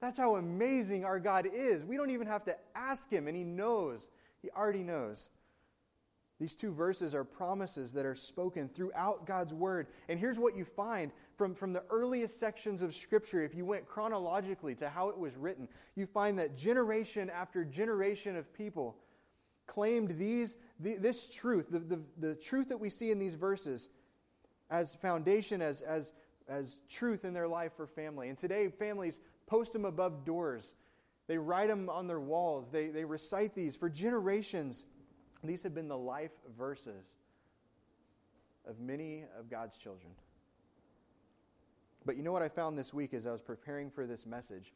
That's 0.00 0.18
how 0.18 0.36
amazing 0.36 1.04
our 1.04 1.20
God 1.20 1.46
is. 1.46 1.84
We 1.84 1.96
don't 1.96 2.10
even 2.10 2.26
have 2.26 2.44
to 2.46 2.56
ask 2.74 3.10
Him, 3.10 3.28
and 3.28 3.36
He 3.36 3.44
knows. 3.44 4.08
He 4.40 4.50
already 4.50 4.82
knows. 4.82 5.30
These 6.42 6.56
two 6.56 6.72
verses 6.72 7.14
are 7.14 7.22
promises 7.22 7.92
that 7.92 8.04
are 8.04 8.16
spoken 8.16 8.68
throughout 8.68 9.26
God's 9.26 9.54
Word. 9.54 9.86
And 10.08 10.18
here's 10.18 10.40
what 10.40 10.56
you 10.56 10.64
find 10.64 11.12
from, 11.36 11.54
from 11.54 11.72
the 11.72 11.84
earliest 11.88 12.40
sections 12.40 12.82
of 12.82 12.96
Scripture, 12.96 13.44
if 13.44 13.54
you 13.54 13.64
went 13.64 13.86
chronologically 13.86 14.74
to 14.74 14.88
how 14.88 15.08
it 15.08 15.16
was 15.16 15.36
written, 15.36 15.68
you 15.94 16.04
find 16.04 16.36
that 16.40 16.56
generation 16.56 17.30
after 17.30 17.64
generation 17.64 18.34
of 18.34 18.52
people 18.52 18.96
claimed 19.68 20.18
these, 20.18 20.56
the, 20.80 20.96
this 20.96 21.28
truth, 21.32 21.68
the, 21.70 21.78
the, 21.78 22.00
the 22.18 22.34
truth 22.34 22.70
that 22.70 22.78
we 22.78 22.90
see 22.90 23.12
in 23.12 23.20
these 23.20 23.34
verses, 23.34 23.90
as 24.68 24.96
foundation, 24.96 25.62
as, 25.62 25.80
as 25.80 26.12
as 26.48 26.80
truth 26.88 27.24
in 27.24 27.34
their 27.34 27.46
life 27.46 27.72
for 27.76 27.86
family. 27.86 28.28
And 28.28 28.36
today, 28.36 28.68
families 28.68 29.20
post 29.46 29.72
them 29.72 29.84
above 29.84 30.24
doors. 30.24 30.74
They 31.28 31.38
write 31.38 31.68
them 31.68 31.88
on 31.88 32.08
their 32.08 32.20
walls. 32.20 32.70
They, 32.70 32.88
they 32.88 33.04
recite 33.04 33.54
these 33.54 33.76
for 33.76 33.88
generations. 33.88 34.84
These 35.44 35.62
have 35.64 35.74
been 35.74 35.88
the 35.88 35.98
life 35.98 36.30
verses 36.56 37.04
of 38.66 38.78
many 38.78 39.24
of 39.38 39.50
God's 39.50 39.76
children. 39.76 40.12
But 42.04 42.16
you 42.16 42.22
know 42.22 42.32
what 42.32 42.42
I 42.42 42.48
found 42.48 42.78
this 42.78 42.94
week 42.94 43.14
as 43.14 43.26
I 43.26 43.32
was 43.32 43.42
preparing 43.42 43.90
for 43.90 44.06
this 44.06 44.26
message, 44.26 44.72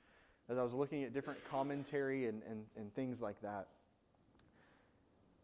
as 0.48 0.59
I 0.59 0.62
was 0.62 0.74
looking 0.74 1.05
at 1.05 1.12
different 1.12 1.38
commentary 1.48 2.26
and, 2.26 2.42
and, 2.48 2.64
and 2.76 2.92
things 2.94 3.22
like 3.22 3.40
that, 3.42 3.68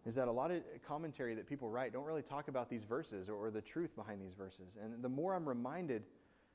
is 0.05 0.17
that 0.17 0.27
a 0.27 0.33
lot 0.33 0.51
of 0.51 0.63
commentary 0.87 1.35
that 1.35 1.49
people 1.49 1.71
write 1.71 1.93
don't 1.93 2.05
really 2.05 2.23
talk 2.23 2.49
about 2.49 2.69
these 2.69 2.83
verses 2.83 3.29
or, 3.29 3.35
or 3.35 3.51
the 3.51 3.61
truth 3.61 3.95
behind 3.95 4.21
these 4.21 4.35
verses. 4.35 4.77
And 4.83 5.03
the 5.03 5.09
more 5.09 5.35
I'm 5.35 5.49
reminded 5.49 6.03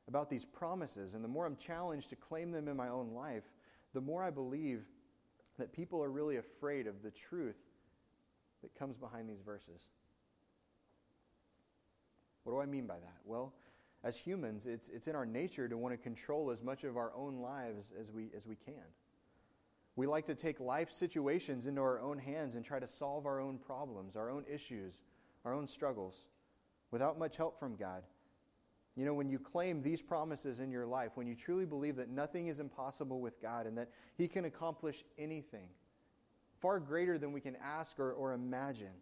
about 0.10 0.30
these 0.30 0.43
promises 0.43 1.13
and 1.13 1.23
the 1.23 1.30
more 1.30 1.45
I'm 1.45 1.56
challenged 1.58 2.10
to 2.10 2.15
claim 2.15 2.51
them 2.51 2.67
in 2.67 2.75
my 2.75 2.89
own 2.89 3.12
life, 3.13 3.43
the 3.93 4.01
more 4.01 4.23
I 4.23 4.30
believe 4.30 4.84
that 5.58 5.71
people 5.71 6.03
are 6.03 6.10
really 6.10 6.38
afraid 6.38 6.88
of 6.88 7.01
the 7.01 7.12
truth 7.12 7.56
that 8.62 8.78
comes 8.78 8.98
behind 8.98 9.30
these 9.30 9.41
verses. 9.41 9.82
What 12.43 12.54
do 12.54 12.62
I 12.62 12.65
mean 12.65 12.88
by 12.88 12.96
that? 12.96 13.17
Well, 13.26 13.54
as 14.04 14.17
humans, 14.17 14.67
it's, 14.67 14.89
it's 14.89 15.08
in 15.08 15.15
our 15.15 15.26
nature 15.26 15.67
to 15.67 15.78
want 15.78 15.93
to 15.93 15.98
control 15.98 16.52
as 16.52 16.63
much 16.63 16.84
of 16.84 16.98
our 16.98 17.12
own 17.15 17.41
lives 17.41 17.91
as 18.00 18.12
we, 18.12 18.30
as 18.36 18.48
we 18.48 18.56
can. 18.56 18.86
We 19.96 20.06
like 20.06 20.26
to 20.28 20.36
take 20.36 20.60
life 20.60 20.91
situations 20.91 21.65
into 21.65 21.82
our 21.82 22.00
own 22.00 22.20
hands 22.20 22.56
and 22.56 22.63
try 22.63 22.80
to 22.80 22.88
solve 22.88 23.26
our 23.26 23.39
own 23.39 23.58
problems, 23.58 24.15
our 24.15 24.30
own 24.30 24.46
issues, 24.50 25.02
our 25.43 25.54
own 25.54 25.67
struggles 25.67 26.28
without 26.91 27.17
much 27.17 27.36
help 27.38 27.60
from 27.60 27.76
God. 27.76 28.04
You 28.96 29.06
know, 29.06 29.13
when 29.13 29.30
you 29.30 29.39
claim 29.39 29.82
these 29.82 30.02
promises 30.02 30.60
in 30.60 30.72
your 30.72 30.86
life, 30.86 31.12
when 31.15 31.28
you 31.28 31.36
truly 31.36 31.65
believe 31.65 31.96
that 31.98 32.10
nothing 32.10 32.48
is 32.48 32.60
impossible 32.60 33.22
with 33.22 33.41
God 33.41 33.67
and 33.67 33.78
that 33.78 33.89
He 34.17 34.28
can 34.28 34.46
accomplish 34.46 35.04
anything, 35.17 35.70
far 36.62 36.80
greater 36.80 37.17
than 37.17 37.32
we 37.32 37.41
can 37.41 37.56
ask 37.63 38.00
or, 38.00 38.12
or 38.12 38.34
imagine, 38.34 38.93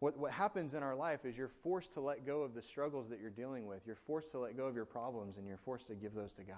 what, 0.00 0.16
what 0.16 0.30
happens 0.30 0.74
in 0.74 0.82
our 0.82 0.94
life 0.94 1.24
is 1.24 1.36
you're 1.36 1.48
forced 1.48 1.94
to 1.94 2.00
let 2.00 2.24
go 2.24 2.42
of 2.42 2.54
the 2.54 2.62
struggles 2.62 3.08
that 3.10 3.20
you're 3.20 3.30
dealing 3.30 3.66
with. 3.66 3.80
You're 3.86 3.96
forced 3.96 4.30
to 4.32 4.38
let 4.38 4.56
go 4.56 4.66
of 4.66 4.76
your 4.76 4.84
problems 4.84 5.38
and 5.38 5.46
you're 5.46 5.58
forced 5.58 5.88
to 5.88 5.94
give 5.94 6.14
those 6.14 6.32
to 6.34 6.42
God. 6.42 6.56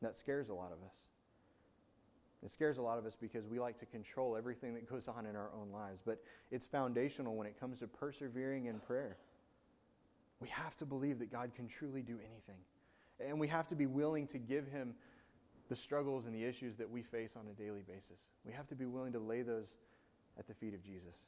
That 0.00 0.14
scares 0.14 0.48
a 0.48 0.54
lot 0.54 0.70
of 0.70 0.78
us. 0.86 1.06
It 2.44 2.50
scares 2.50 2.76
a 2.76 2.82
lot 2.82 2.98
of 2.98 3.06
us 3.06 3.16
because 3.18 3.46
we 3.46 3.58
like 3.58 3.78
to 3.78 3.86
control 3.86 4.36
everything 4.36 4.74
that 4.74 4.88
goes 4.88 5.08
on 5.08 5.24
in 5.24 5.34
our 5.34 5.50
own 5.58 5.72
lives. 5.72 6.02
But 6.04 6.22
it's 6.50 6.66
foundational 6.66 7.34
when 7.36 7.46
it 7.46 7.58
comes 7.58 7.78
to 7.78 7.88
persevering 7.88 8.66
in 8.66 8.80
prayer. 8.80 9.16
We 10.40 10.48
have 10.48 10.76
to 10.76 10.84
believe 10.84 11.20
that 11.20 11.32
God 11.32 11.52
can 11.56 11.68
truly 11.68 12.02
do 12.02 12.18
anything. 12.18 12.60
And 13.20 13.38
we 13.38 13.48
have 13.48 13.66
to 13.68 13.74
be 13.74 13.86
willing 13.86 14.26
to 14.28 14.38
give 14.38 14.66
Him 14.68 14.94
the 15.68 15.76
struggles 15.76 16.26
and 16.26 16.34
the 16.34 16.44
issues 16.44 16.76
that 16.76 16.90
we 16.90 17.02
face 17.02 17.34
on 17.36 17.46
a 17.48 17.52
daily 17.52 17.82
basis. 17.82 18.18
We 18.44 18.52
have 18.52 18.66
to 18.68 18.74
be 18.74 18.86
willing 18.86 19.12
to 19.12 19.18
lay 19.18 19.42
those 19.42 19.76
at 20.38 20.46
the 20.46 20.54
feet 20.54 20.74
of 20.74 20.82
Jesus. 20.82 21.24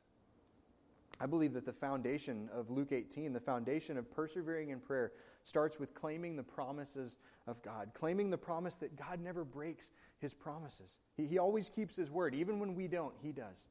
I 1.19 1.27
believe 1.27 1.55
that 1.55 1.65
the 1.65 1.73
foundation 1.73 2.51
of 2.53 2.71
Luke 2.71 2.93
18, 2.93 3.33
the 3.33 3.41
foundation 3.41 3.97
of 3.97 4.11
persevering 4.11 4.71
in 4.71 4.81
prayer, 4.81 5.13
starts 5.45 5.79
with 5.79 5.95
claiming 5.95 6.37
the 6.37 6.43
promises 6.43 7.17
of 7.47 7.63
God, 7.63 7.93
claiming 7.95 8.31
the 8.31 8.37
promise 8.37 8.77
that 8.77 8.97
God 8.97 9.21
never 9.21 9.45
breaks 9.45 9.93
his 10.19 10.35
promises. 10.35 10.99
He, 11.17 11.27
he 11.27 11.39
always 11.39 11.71
keeps 11.71 11.97
his 11.97 12.11
word. 12.11 12.35
Even 12.35 12.59
when 12.59 12.75
we 12.75 12.89
don't, 12.89 13.15
he 13.23 13.33
does. 13.33 13.65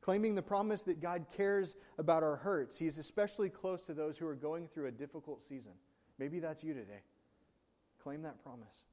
Claiming 0.00 0.34
the 0.34 0.42
promise 0.42 0.82
that 0.84 1.00
God 1.00 1.26
cares 1.36 1.76
about 1.98 2.22
our 2.22 2.36
hurts. 2.36 2.78
He 2.78 2.86
is 2.86 2.98
especially 2.98 3.50
close 3.50 3.84
to 3.86 3.94
those 3.94 4.16
who 4.16 4.26
are 4.26 4.34
going 4.34 4.68
through 4.68 4.86
a 4.86 4.92
difficult 4.92 5.44
season. 5.44 5.72
Maybe 6.18 6.38
that's 6.38 6.64
you 6.64 6.72
today. 6.72 7.02
Claim 8.02 8.22
that 8.22 8.42
promise. 8.42 8.84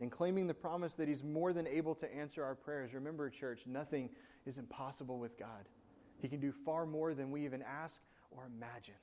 And 0.00 0.12
claiming 0.12 0.46
the 0.46 0.54
promise 0.54 0.94
that 0.94 1.08
he's 1.08 1.24
more 1.24 1.52
than 1.52 1.66
able 1.66 1.94
to 1.94 2.14
answer 2.14 2.44
our 2.44 2.54
prayers. 2.54 2.92
Remember, 2.92 3.30
church, 3.30 3.62
nothing 3.66 4.10
is 4.44 4.58
impossible 4.58 5.18
with 5.18 5.38
God. 5.38 5.68
He 6.18 6.28
can 6.28 6.40
do 6.40 6.52
far 6.52 6.84
more 6.84 7.14
than 7.14 7.30
we 7.30 7.44
even 7.44 7.62
ask 7.62 8.02
or 8.30 8.44
imagine. 8.44 8.94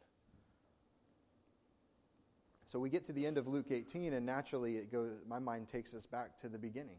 So 2.66 2.80
we 2.80 2.90
get 2.90 3.04
to 3.06 3.14
the 3.14 3.26
end 3.26 3.38
of 3.38 3.48
Luke 3.48 3.68
18, 3.72 4.14
and 4.14 4.26
naturally, 4.26 4.78
it 4.78 4.92
goes, 4.92 5.12
my 5.28 5.40
mind 5.40 5.68
takes 5.68 5.94
us 5.94 6.06
back 6.06 6.40
to 6.42 6.50
the 6.50 6.58
beginning, 6.58 6.98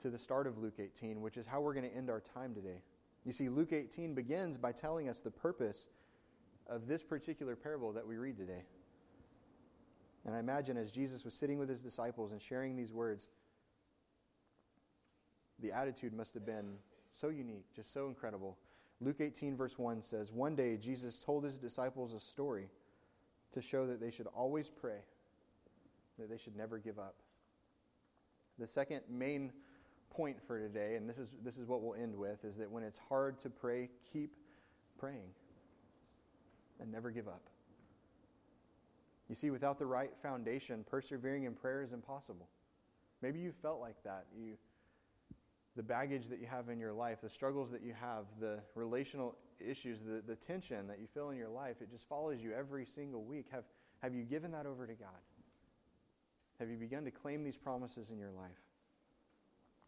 to 0.00 0.10
the 0.10 0.18
start 0.18 0.46
of 0.46 0.58
Luke 0.58 0.78
18, 0.78 1.20
which 1.20 1.36
is 1.36 1.46
how 1.46 1.60
we're 1.60 1.74
going 1.74 1.88
to 1.88 1.96
end 1.96 2.10
our 2.10 2.20
time 2.20 2.54
today. 2.54 2.82
You 3.24 3.32
see, 3.32 3.48
Luke 3.48 3.72
18 3.72 4.14
begins 4.14 4.56
by 4.56 4.72
telling 4.72 5.08
us 5.08 5.20
the 5.20 5.30
purpose 5.30 5.88
of 6.68 6.86
this 6.86 7.02
particular 7.02 7.54
parable 7.54 7.92
that 7.92 8.06
we 8.06 8.16
read 8.16 8.36
today. 8.36 8.64
And 10.24 10.34
I 10.34 10.38
imagine 10.38 10.76
as 10.76 10.90
Jesus 10.90 11.24
was 11.24 11.34
sitting 11.34 11.58
with 11.58 11.68
his 11.68 11.82
disciples 11.82 12.32
and 12.32 12.40
sharing 12.40 12.76
these 12.76 12.92
words, 12.92 13.28
the 15.58 15.72
attitude 15.72 16.12
must 16.12 16.34
have 16.34 16.46
been 16.46 16.76
so 17.12 17.28
unique, 17.28 17.66
just 17.74 17.92
so 17.92 18.08
incredible. 18.08 18.56
Luke 19.00 19.20
18, 19.20 19.56
verse 19.56 19.78
1 19.78 20.02
says, 20.02 20.32
One 20.32 20.54
day 20.54 20.76
Jesus 20.76 21.20
told 21.20 21.44
his 21.44 21.58
disciples 21.58 22.12
a 22.12 22.20
story 22.20 22.68
to 23.52 23.60
show 23.60 23.86
that 23.86 24.00
they 24.00 24.10
should 24.10 24.28
always 24.28 24.70
pray, 24.70 25.00
that 26.18 26.30
they 26.30 26.38
should 26.38 26.56
never 26.56 26.78
give 26.78 26.98
up. 26.98 27.16
The 28.58 28.66
second 28.66 29.00
main 29.08 29.52
point 30.10 30.40
for 30.46 30.58
today, 30.58 30.96
and 30.96 31.08
this 31.08 31.18
is, 31.18 31.34
this 31.42 31.58
is 31.58 31.66
what 31.66 31.82
we'll 31.82 32.00
end 32.00 32.14
with, 32.14 32.44
is 32.44 32.56
that 32.58 32.70
when 32.70 32.82
it's 32.82 32.98
hard 33.08 33.40
to 33.40 33.50
pray, 33.50 33.88
keep 34.12 34.36
praying 34.98 35.30
and 36.80 36.92
never 36.92 37.10
give 37.10 37.28
up. 37.28 37.42
You 39.32 39.36
see, 39.36 39.48
without 39.48 39.78
the 39.78 39.86
right 39.86 40.10
foundation, 40.22 40.84
persevering 40.84 41.44
in 41.44 41.54
prayer 41.54 41.80
is 41.80 41.94
impossible. 41.94 42.50
Maybe 43.22 43.38
you 43.38 43.50
felt 43.50 43.80
like 43.80 43.96
that. 44.04 44.26
You, 44.38 44.58
the 45.74 45.82
baggage 45.82 46.26
that 46.26 46.38
you 46.38 46.44
have 46.44 46.68
in 46.68 46.78
your 46.78 46.92
life, 46.92 47.22
the 47.22 47.30
struggles 47.30 47.70
that 47.70 47.80
you 47.82 47.94
have, 47.98 48.26
the 48.38 48.58
relational 48.74 49.38
issues, 49.58 50.00
the, 50.00 50.20
the 50.26 50.36
tension 50.36 50.86
that 50.86 50.98
you 51.00 51.06
feel 51.06 51.30
in 51.30 51.38
your 51.38 51.48
life, 51.48 51.76
it 51.80 51.90
just 51.90 52.06
follows 52.06 52.42
you 52.42 52.52
every 52.52 52.84
single 52.84 53.24
week. 53.24 53.46
Have, 53.50 53.64
have 54.02 54.14
you 54.14 54.22
given 54.24 54.50
that 54.52 54.66
over 54.66 54.86
to 54.86 54.92
God? 54.92 55.08
Have 56.58 56.68
you 56.68 56.76
begun 56.76 57.06
to 57.06 57.10
claim 57.10 57.42
these 57.42 57.56
promises 57.56 58.10
in 58.10 58.18
your 58.18 58.32
life? 58.32 58.60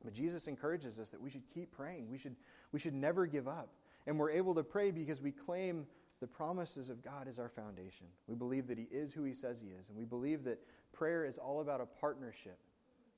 But 0.03 0.15
Jesus 0.15 0.47
encourages 0.47 0.99
us 0.99 1.11
that 1.11 1.21
we 1.21 1.29
should 1.29 1.47
keep 1.53 1.71
praying. 1.71 2.09
We 2.11 2.17
should, 2.17 2.37
we 2.73 2.81
should 2.81 2.95
never 2.95 3.27
give 3.27 3.47
up. 3.47 3.75
And 4.07 4.19
we're 4.19 4.31
able 4.31 4.55
to 4.55 4.63
pray 4.65 4.91
because 4.91 5.21
we 5.21 5.33
claim 5.33 5.85
the 6.25 6.29
promises 6.29 6.89
of 6.89 7.03
God 7.03 7.29
is 7.29 7.39
our 7.39 7.51
foundation. 7.51 8.07
We 8.27 8.35
believe 8.35 8.69
that 8.69 8.79
He 8.79 8.89
is 8.91 9.13
who 9.13 9.25
He 9.25 9.35
says 9.35 9.61
He 9.61 9.69
is. 9.69 9.91
And 9.91 9.99
we 9.99 10.07
believe 10.07 10.45
that 10.45 10.59
prayer 10.91 11.27
is 11.27 11.37
all 11.37 11.61
about 11.61 11.83
a 11.83 11.87
partnership 11.87 12.59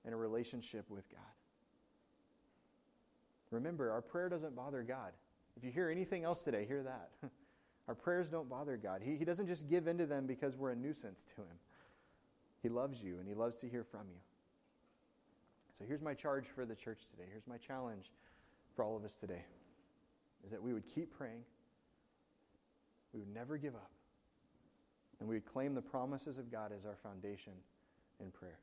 and 0.04 0.12
a 0.12 0.16
relationship 0.16 0.90
with 0.90 1.08
God. 1.08 1.20
Remember, 3.52 3.92
our 3.92 4.02
prayer 4.02 4.28
doesn't 4.28 4.56
bother 4.56 4.82
God. 4.82 5.12
If 5.56 5.62
you 5.62 5.70
hear 5.70 5.88
anything 5.88 6.24
else 6.24 6.42
today, 6.42 6.64
hear 6.66 6.82
that. 6.82 7.10
Our 7.86 7.94
prayers 7.94 8.26
don't 8.26 8.48
bother 8.48 8.76
God. 8.76 9.02
He, 9.04 9.14
he 9.14 9.24
doesn't 9.24 9.46
just 9.46 9.68
give 9.70 9.86
into 9.86 10.04
them 10.04 10.26
because 10.26 10.56
we're 10.56 10.72
a 10.72 10.76
nuisance 10.76 11.24
to 11.36 11.42
Him. 11.42 11.58
He 12.60 12.68
loves 12.68 13.00
you 13.00 13.20
and 13.20 13.28
He 13.28 13.34
loves 13.34 13.54
to 13.58 13.68
hear 13.68 13.84
from 13.84 14.08
you. 14.08 14.18
So 15.78 15.84
here's 15.86 16.02
my 16.02 16.12
charge 16.12 16.46
for 16.48 16.66
the 16.66 16.74
church 16.74 17.06
today. 17.08 17.28
Here's 17.30 17.46
my 17.46 17.58
challenge 17.58 18.10
for 18.74 18.84
all 18.84 18.96
of 18.96 19.04
us 19.04 19.16
today 19.16 19.44
is 20.44 20.50
that 20.50 20.60
we 20.60 20.72
would 20.72 20.88
keep 20.88 21.16
praying, 21.16 21.44
we 23.16 23.20
would 23.20 23.34
never 23.34 23.56
give 23.56 23.74
up, 23.74 23.90
and 25.18 25.28
we 25.28 25.36
would 25.36 25.46
claim 25.46 25.74
the 25.74 25.80
promises 25.80 26.36
of 26.36 26.52
God 26.52 26.70
as 26.76 26.84
our 26.84 26.96
foundation 27.02 27.54
in 28.20 28.30
prayer. 28.30 28.58